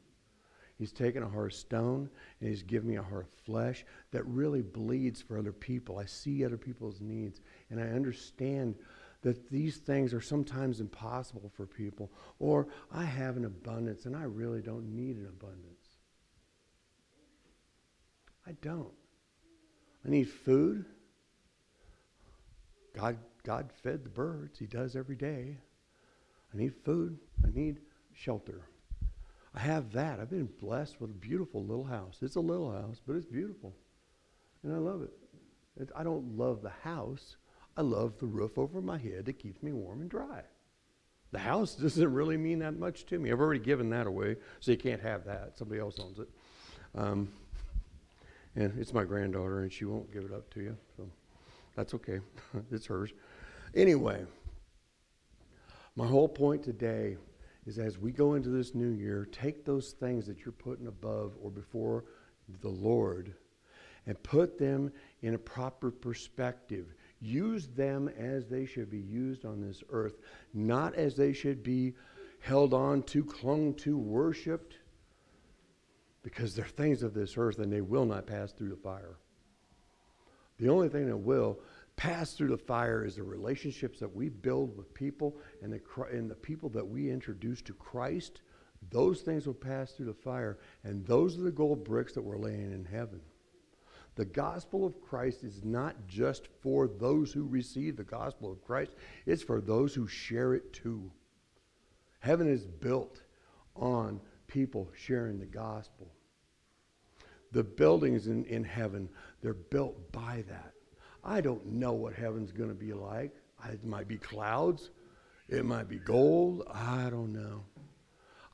He's 0.78 0.92
taken 0.92 1.22
a 1.22 1.28
heart 1.28 1.52
of 1.52 1.58
stone 1.58 2.10
and 2.40 2.48
he's 2.48 2.62
given 2.62 2.88
me 2.88 2.96
a 2.96 3.02
heart 3.02 3.26
of 3.26 3.44
flesh 3.44 3.84
that 4.10 4.26
really 4.26 4.62
bleeds 4.62 5.22
for 5.22 5.38
other 5.38 5.52
people. 5.52 5.98
I 5.98 6.04
see 6.04 6.44
other 6.44 6.56
people's 6.56 7.00
needs 7.00 7.40
and 7.70 7.80
I 7.80 7.84
understand 7.84 8.74
that 9.22 9.50
these 9.50 9.78
things 9.78 10.12
are 10.12 10.20
sometimes 10.20 10.80
impossible 10.80 11.50
for 11.56 11.66
people 11.66 12.10
or 12.38 12.66
I 12.92 13.04
have 13.04 13.36
an 13.36 13.44
abundance 13.44 14.06
and 14.06 14.16
I 14.16 14.24
really 14.24 14.62
don't 14.62 14.94
need 14.94 15.16
an 15.16 15.26
abundance. 15.26 15.88
I 18.46 18.52
don't. 18.60 18.92
I 20.04 20.10
need 20.10 20.28
food. 20.28 20.84
God, 22.94 23.16
God 23.42 23.70
fed 23.82 24.04
the 24.04 24.10
birds. 24.10 24.58
He 24.58 24.66
does 24.66 24.96
every 24.96 25.16
day. 25.16 25.56
I 26.52 26.56
need 26.56 26.74
food. 26.84 27.18
I 27.44 27.48
need 27.52 27.80
shelter. 28.12 28.68
I 29.54 29.60
have 29.60 29.92
that. 29.92 30.18
I've 30.18 30.30
been 30.30 30.48
blessed 30.60 31.00
with 31.00 31.10
a 31.10 31.14
beautiful 31.14 31.64
little 31.64 31.84
house. 31.84 32.18
It's 32.22 32.36
a 32.36 32.40
little 32.40 32.72
house, 32.72 33.00
but 33.06 33.14
it's 33.14 33.26
beautiful. 33.26 33.74
And 34.62 34.74
I 34.74 34.78
love 34.78 35.02
it. 35.02 35.12
it. 35.80 35.90
I 35.94 36.02
don't 36.02 36.36
love 36.36 36.62
the 36.62 36.72
house. 36.82 37.36
I 37.76 37.82
love 37.82 38.18
the 38.18 38.26
roof 38.26 38.58
over 38.58 38.80
my 38.80 38.98
head 38.98 39.26
that 39.26 39.38
keeps 39.38 39.62
me 39.62 39.72
warm 39.72 40.00
and 40.00 40.10
dry. 40.10 40.42
The 41.30 41.38
house 41.38 41.74
doesn't 41.80 42.12
really 42.12 42.36
mean 42.36 42.58
that 42.60 42.76
much 42.78 43.06
to 43.06 43.18
me. 43.18 43.30
I've 43.30 43.40
already 43.40 43.60
given 43.60 43.90
that 43.90 44.06
away, 44.06 44.36
so 44.58 44.72
you 44.72 44.76
can't 44.78 45.02
have 45.02 45.24
that. 45.26 45.56
Somebody 45.56 45.80
else 45.80 45.98
owns 46.00 46.18
it. 46.18 46.28
Um, 46.96 47.28
and 48.56 48.76
it's 48.78 48.92
my 48.92 49.04
granddaughter, 49.04 49.62
and 49.62 49.72
she 49.72 49.84
won't 49.84 50.12
give 50.12 50.24
it 50.24 50.32
up 50.32 50.52
to 50.54 50.60
you, 50.60 50.76
so 50.96 51.08
that's 51.76 51.94
okay. 51.94 52.20
it's 52.72 52.86
hers. 52.86 53.12
Anyway, 53.74 54.24
my 55.96 56.06
whole 56.06 56.28
point 56.28 56.62
today 56.62 57.16
is 57.66 57.78
as 57.78 57.98
we 57.98 58.12
go 58.12 58.34
into 58.34 58.50
this 58.50 58.74
new 58.74 58.90
year, 58.90 59.28
take 59.32 59.64
those 59.64 59.92
things 59.92 60.26
that 60.26 60.44
you're 60.44 60.52
putting 60.52 60.86
above 60.86 61.32
or 61.42 61.50
before 61.50 62.04
the 62.60 62.68
Lord 62.68 63.34
and 64.06 64.22
put 64.22 64.58
them 64.58 64.92
in 65.22 65.34
a 65.34 65.38
proper 65.38 65.90
perspective. 65.90 66.94
Use 67.20 67.68
them 67.68 68.08
as 68.18 68.46
they 68.46 68.66
should 68.66 68.90
be 68.90 69.00
used 69.00 69.44
on 69.44 69.60
this 69.60 69.82
earth, 69.90 70.18
not 70.52 70.94
as 70.94 71.16
they 71.16 71.32
should 71.32 71.62
be 71.62 71.94
held 72.40 72.74
on 72.74 73.02
to, 73.04 73.24
clung 73.24 73.72
to, 73.74 73.96
worshiped, 73.96 74.76
because 76.22 76.54
they're 76.54 76.64
things 76.66 77.02
of 77.02 77.14
this 77.14 77.38
earth 77.38 77.58
and 77.58 77.72
they 77.72 77.80
will 77.80 78.04
not 78.04 78.26
pass 78.26 78.52
through 78.52 78.68
the 78.68 78.76
fire. 78.76 79.16
The 80.58 80.68
only 80.68 80.88
thing 80.88 81.06
that 81.06 81.16
will 81.16 81.58
pass 81.96 82.32
through 82.32 82.48
the 82.48 82.58
fire 82.58 83.04
is 83.04 83.16
the 83.16 83.22
relationships 83.22 84.00
that 84.00 84.14
we 84.14 84.28
build 84.28 84.76
with 84.76 84.92
people 84.94 85.36
and 85.62 85.72
the, 85.72 85.80
and 86.12 86.30
the 86.30 86.34
people 86.34 86.68
that 86.70 86.86
we 86.86 87.10
introduce 87.10 87.62
to 87.62 87.72
Christ. 87.72 88.42
Those 88.90 89.22
things 89.22 89.46
will 89.46 89.54
pass 89.54 89.92
through 89.92 90.06
the 90.06 90.14
fire, 90.14 90.58
and 90.82 91.06
those 91.06 91.38
are 91.38 91.42
the 91.42 91.50
gold 91.50 91.84
bricks 91.84 92.12
that 92.12 92.22
we're 92.22 92.38
laying 92.38 92.72
in 92.72 92.84
heaven. 92.84 93.20
The 94.16 94.24
gospel 94.24 94.86
of 94.86 95.00
Christ 95.00 95.42
is 95.42 95.64
not 95.64 96.06
just 96.06 96.48
for 96.62 96.86
those 96.86 97.32
who 97.32 97.46
receive 97.46 97.96
the 97.96 98.04
gospel 98.04 98.52
of 98.52 98.62
Christ, 98.62 98.92
it's 99.26 99.42
for 99.42 99.60
those 99.60 99.94
who 99.94 100.06
share 100.06 100.54
it 100.54 100.72
too. 100.72 101.10
Heaven 102.20 102.48
is 102.48 102.64
built 102.64 103.22
on 103.74 104.20
people 104.46 104.90
sharing 104.94 105.38
the 105.38 105.46
gospel. 105.46 106.12
The 107.52 107.64
buildings 107.64 108.28
in, 108.28 108.44
in 108.44 108.64
heaven, 108.64 109.08
they're 109.40 109.54
built 109.54 110.12
by 110.12 110.44
that. 110.48 110.73
I 111.24 111.40
don't 111.40 111.64
know 111.66 111.92
what 111.92 112.14
heaven's 112.14 112.52
going 112.52 112.68
to 112.68 112.74
be 112.74 112.92
like. 112.92 113.34
It 113.72 113.84
might 113.84 114.08
be 114.08 114.18
clouds, 114.18 114.90
it 115.48 115.64
might 115.64 115.88
be 115.88 115.98
gold. 115.98 116.64
I 116.70 117.08
don't 117.10 117.32
know. 117.32 117.64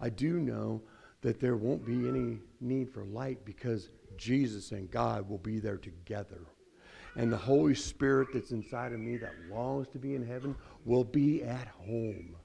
I 0.00 0.08
do 0.08 0.38
know 0.38 0.82
that 1.20 1.40
there 1.40 1.56
won't 1.56 1.84
be 1.84 2.08
any 2.08 2.38
need 2.60 2.90
for 2.90 3.04
light 3.04 3.44
because 3.44 3.90
Jesus 4.16 4.70
and 4.72 4.90
God 4.90 5.28
will 5.28 5.38
be 5.38 5.58
there 5.58 5.76
together. 5.76 6.40
And 7.16 7.32
the 7.32 7.36
Holy 7.36 7.74
Spirit 7.74 8.28
that's 8.32 8.52
inside 8.52 8.92
of 8.92 9.00
me 9.00 9.16
that 9.16 9.34
longs 9.50 9.88
to 9.88 9.98
be 9.98 10.14
in 10.14 10.24
heaven 10.24 10.54
will 10.84 11.04
be 11.04 11.42
at 11.42 11.66
home. 11.66 12.36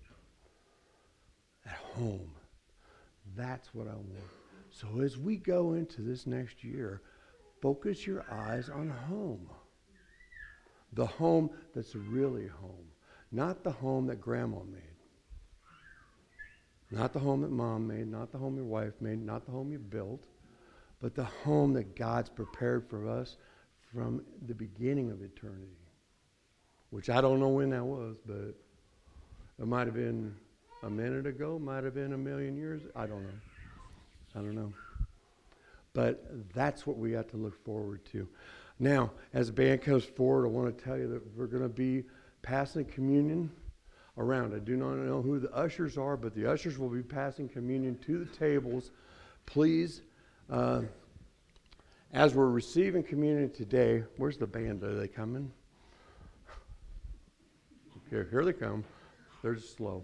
At 1.66 1.76
home. 1.76 2.32
That's 3.36 3.74
what 3.74 3.88
I 3.88 3.94
want. 3.94 4.32
So 4.72 5.02
as 5.02 5.18
we 5.18 5.38
go 5.38 5.74
into 5.74 6.02
this 6.02 6.26
next 6.26 6.64
year, 6.64 7.02
focus 7.62 8.08
your 8.08 8.26
eyes 8.30 8.70
on 8.70 8.90
home 8.90 9.48
the 10.96 11.06
home 11.06 11.50
that's 11.74 11.96
really 11.96 12.48
home, 12.48 12.88
not 13.32 13.64
the 13.64 13.72
home 13.72 14.08
that 14.08 14.22
grandma 14.22 14.60
made. 14.64 14.82
Not 16.92 17.14
the 17.14 17.20
home 17.20 17.42
that 17.42 17.52
mom 17.52 17.88
made, 17.88 18.08
not 18.08 18.32
the 18.32 18.38
home 18.38 18.56
your 18.56 18.66
wife 18.66 18.94
made, 19.02 19.20
not 19.20 19.46
the 19.46 19.52
home 19.52 19.72
you 19.72 19.80
built, 19.80 20.24
but 21.02 21.16
the 21.16 21.26
home 21.26 21.74
that 21.74 21.96
God's 21.96 22.30
prepared 22.30 22.88
for 22.90 23.10
us 23.10 23.38
from 23.94 24.24
the 24.48 24.54
beginning 24.54 25.12
of 25.12 25.22
eternity. 25.22 25.78
Which 26.92 27.10
I 27.10 27.22
don't 27.22 27.40
know 27.40 27.50
when 27.50 27.72
that 27.72 27.84
was, 27.84 28.16
but 28.26 28.54
it 29.60 29.68
might 29.68 29.88
have 29.88 29.96
been 29.96 30.36
a 30.84 30.90
minute 30.90 31.26
ago, 31.26 31.60
might 31.60 31.84
have 31.84 31.96
been 31.96 32.14
a 32.14 32.18
million 32.18 32.56
years. 32.56 32.82
I 32.96 33.08
don't 33.08 33.24
know. 33.24 33.40
I 34.36 34.40
don't 34.40 34.56
know. 34.56 34.72
But 35.94 36.54
that's 36.54 36.86
what 36.86 36.98
we 36.98 37.12
got 37.12 37.30
to 37.30 37.38
look 37.38 37.62
forward 37.66 38.06
to. 38.12 38.28
Now, 38.80 39.12
as 39.34 39.48
the 39.48 39.54
band 39.54 39.82
comes 39.82 40.04
forward, 40.04 40.46
I 40.46 40.50
want 40.50 40.78
to 40.78 40.84
tell 40.84 40.98
you 40.98 41.08
that 41.08 41.38
we're 41.38 41.48
going 41.48 41.64
to 41.64 41.70
be 41.70 42.04
passing 42.42 42.86
communion 42.86 43.50
around. 44.18 44.54
I 44.54 44.60
do 44.60 44.76
not 44.76 44.96
know 44.96 45.22
who 45.22 45.40
the 45.40 45.52
ushers 45.54 45.98
are, 45.98 46.18
but 46.18 46.36
the 46.36 46.50
ushers 46.50 46.78
will 46.78 46.90
be 46.90 47.02
passing 47.02 47.48
communion 47.48 47.98
to 48.06 48.20
the 48.20 48.26
tables. 48.26 48.92
Please, 49.46 50.02
uh, 50.50 50.82
as 52.14 52.34
we're 52.34 52.50
receiving 52.50 53.04
communion 53.04 53.50
today, 53.50 54.04
where's 54.18 54.38
the 54.38 54.48
band? 54.48 54.84
Are 54.84 54.96
they 54.96 55.08
coming? 55.08 55.52
Okay, 58.14 58.30
here 58.30 58.46
they 58.46 58.54
come. 58.54 58.84
They're 59.42 59.56
just 59.56 59.76
slow. 59.76 60.04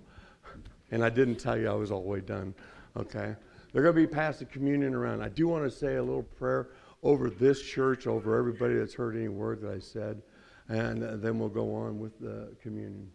And 0.92 1.04
I 1.04 1.10
didn't 1.10 1.36
tell 1.36 1.58
you 1.58 1.70
I 1.70 1.74
was 1.74 1.92
all 1.92 2.02
the 2.02 2.08
way 2.10 2.22
done. 2.22 2.54
Okay? 2.98 3.36
They're 3.72 3.84
going 3.84 3.96
to 3.96 4.02
be 4.02 4.08
passing 4.08 4.48
communion 4.48 4.94
around. 4.94 5.22
I 5.22 5.30
do 5.30 5.48
want 5.48 5.64
to 5.64 5.72
say 5.72 5.96
a 5.96 6.04
little 6.04 6.24
prayer 6.24 6.70
over 7.04 7.30
this 7.30 7.62
church, 7.62 8.08
over 8.08 8.38
everybody 8.38 8.76
that's 8.76 8.94
heard 8.94 9.16
any 9.16 9.28
word 9.28 9.62
that 9.62 9.72
I 9.72 9.80
said, 9.80 10.22
and 10.70 11.22
then 11.22 11.40
we'll 11.40 11.50
go 11.50 11.74
on 11.76 12.00
with 12.00 12.20
the 12.20 12.56
communion. 12.62 13.12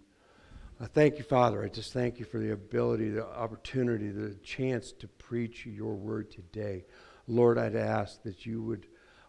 I 0.81 0.87
thank 0.87 1.17
you, 1.19 1.25
Father. 1.25 1.63
I 1.63 1.69
just 1.69 1.93
thank 1.93 2.19
you 2.19 2.27
for 2.27 2.39
the 2.39 2.53
ability, 2.53 3.11
the 3.11 3.27
opportunity, 3.27 4.11
the 4.11 4.35
chance 4.43 4.93
to 4.93 5.09
preach 5.09 5.65
your 5.65 5.95
word 5.95 6.31
today. 6.31 6.85
Lord, 7.27 7.59
I'd 7.59 7.77
ask 7.77 8.23
that 8.25 8.45
you 8.45 8.63
would, 8.63 8.87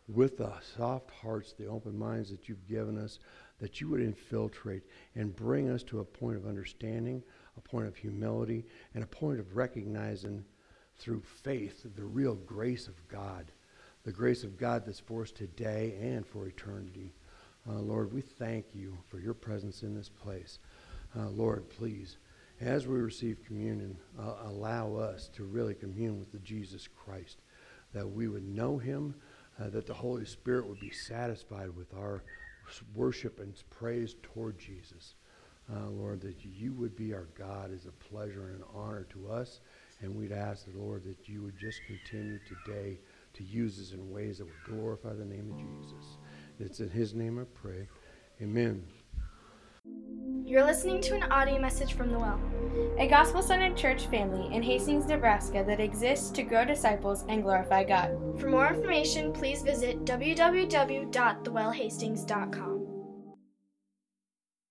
with 0.08 0.38
the 0.38 0.52
soft 0.76 1.10
hearts, 1.12 1.54
the 1.54 1.68
open 1.68 1.98
minds 1.98 2.30
that 2.32 2.50
you've 2.50 2.68
given 2.68 2.98
us, 2.98 3.20
that 3.60 3.80
you 3.80 3.90
would 3.90 4.02
infiltrate 4.02 4.84
and 5.16 5.36
bring 5.36 5.70
us 5.70 5.84
to 5.84 6.00
a 6.00 6.06
point 6.06 6.36
of 6.36 6.46
understanding, 6.46 7.24
a 7.56 7.62
point 7.62 7.88
of 7.88 7.96
humility, 7.96 8.66
and 8.94 9.04
a 9.04 9.08
point 9.08 9.40
of 9.40 9.56
recognizing 9.56 10.44
through 10.98 11.22
faith 11.22 11.86
the 11.96 12.04
real 12.04 12.36
grace 12.36 12.88
of 12.88 13.08
God, 13.08 13.52
the 14.08 14.14
grace 14.14 14.46
of 14.46 14.58
God 14.58 14.86
that's 14.86 15.02
for 15.02 15.24
us 15.24 15.32
today 15.32 15.94
and 16.02 16.26
for 16.26 16.48
eternity. 16.48 17.12
Uh, 17.70 17.74
Lord, 17.74 18.14
we 18.14 18.22
thank 18.22 18.68
you 18.74 18.98
for 19.10 19.20
your 19.20 19.34
presence 19.34 19.84
in 19.84 19.94
this 19.94 20.08
place. 20.08 20.60
Uh, 21.14 21.28
Lord, 21.28 21.70
please, 21.70 22.16
as 22.62 22.88
we 22.88 23.00
receive 23.00 23.44
communion, 23.46 23.98
uh, 24.18 24.36
allow 24.46 24.96
us 24.96 25.28
to 25.36 25.44
really 25.44 25.74
commune 25.74 26.20
with 26.20 26.32
the 26.32 26.40
Jesus 26.40 26.88
Christ, 26.88 27.42
that 27.94 28.10
we 28.10 28.30
would 28.30 28.48
know 28.48 28.78
him, 28.78 29.14
uh, 29.60 29.68
that 29.72 29.86
the 29.86 29.94
Holy 29.94 30.24
Spirit 30.24 30.70
would 30.70 30.80
be 30.80 30.90
satisfied 30.90 31.76
with 31.76 31.94
our 31.94 32.24
worship 32.96 33.42
and 33.42 33.62
praise 33.70 34.16
toward 34.24 34.58
Jesus. 34.58 35.16
Uh, 35.70 35.90
Lord, 35.90 36.22
that 36.22 36.46
you 36.46 36.72
would 36.76 36.96
be 36.96 37.14
our 37.14 37.28
God 37.38 37.74
is 37.74 37.88
a 37.88 37.92
pleasure 37.92 38.52
and 38.52 38.62
an 38.62 38.68
honor 38.74 39.06
to 39.10 39.30
us. 39.30 39.60
And 40.00 40.16
we'd 40.16 40.32
ask, 40.32 40.64
the 40.64 40.80
Lord, 40.80 41.04
that 41.04 41.28
you 41.28 41.42
would 41.42 41.58
just 41.60 41.82
continue 41.88 42.40
today 42.48 43.00
to 43.38 43.44
use 43.44 43.80
us 43.80 43.94
in 43.94 44.12
ways 44.12 44.40
that 44.40 44.46
would 44.46 44.64
glorify 44.66 45.14
the 45.14 45.26
name 45.26 45.52
of 45.52 45.58
Jesus. 45.58 46.18
It's 46.60 46.80
in 46.80 46.90
his 46.90 47.14
name 47.14 47.38
I 47.40 47.44
pray. 47.60 47.88
Amen. 48.42 48.84
You're 50.44 50.66
listening 50.66 51.02
to 51.02 51.16
an 51.16 51.24
audio 51.24 51.60
message 51.60 51.94
from 51.94 52.12
The 52.12 52.20
Well, 52.20 52.40
a 52.98 53.08
gospel 53.08 53.42
centered 53.42 53.76
church 53.76 54.06
family 54.08 54.56
in 54.56 54.64
Hastings, 54.64 55.06
Nebraska 55.06 55.66
that 55.68 55.82
exists 55.82 56.30
to 56.32 56.44
grow 56.44 56.66
disciples 56.66 57.26
and 57.28 57.44
glorify 57.44 57.84
God. 57.84 58.40
For 58.40 58.50
more 58.50 58.68
information, 58.68 59.34
please 59.34 59.62
visit 59.62 60.06
www.thewellhastings.com. 60.06 62.77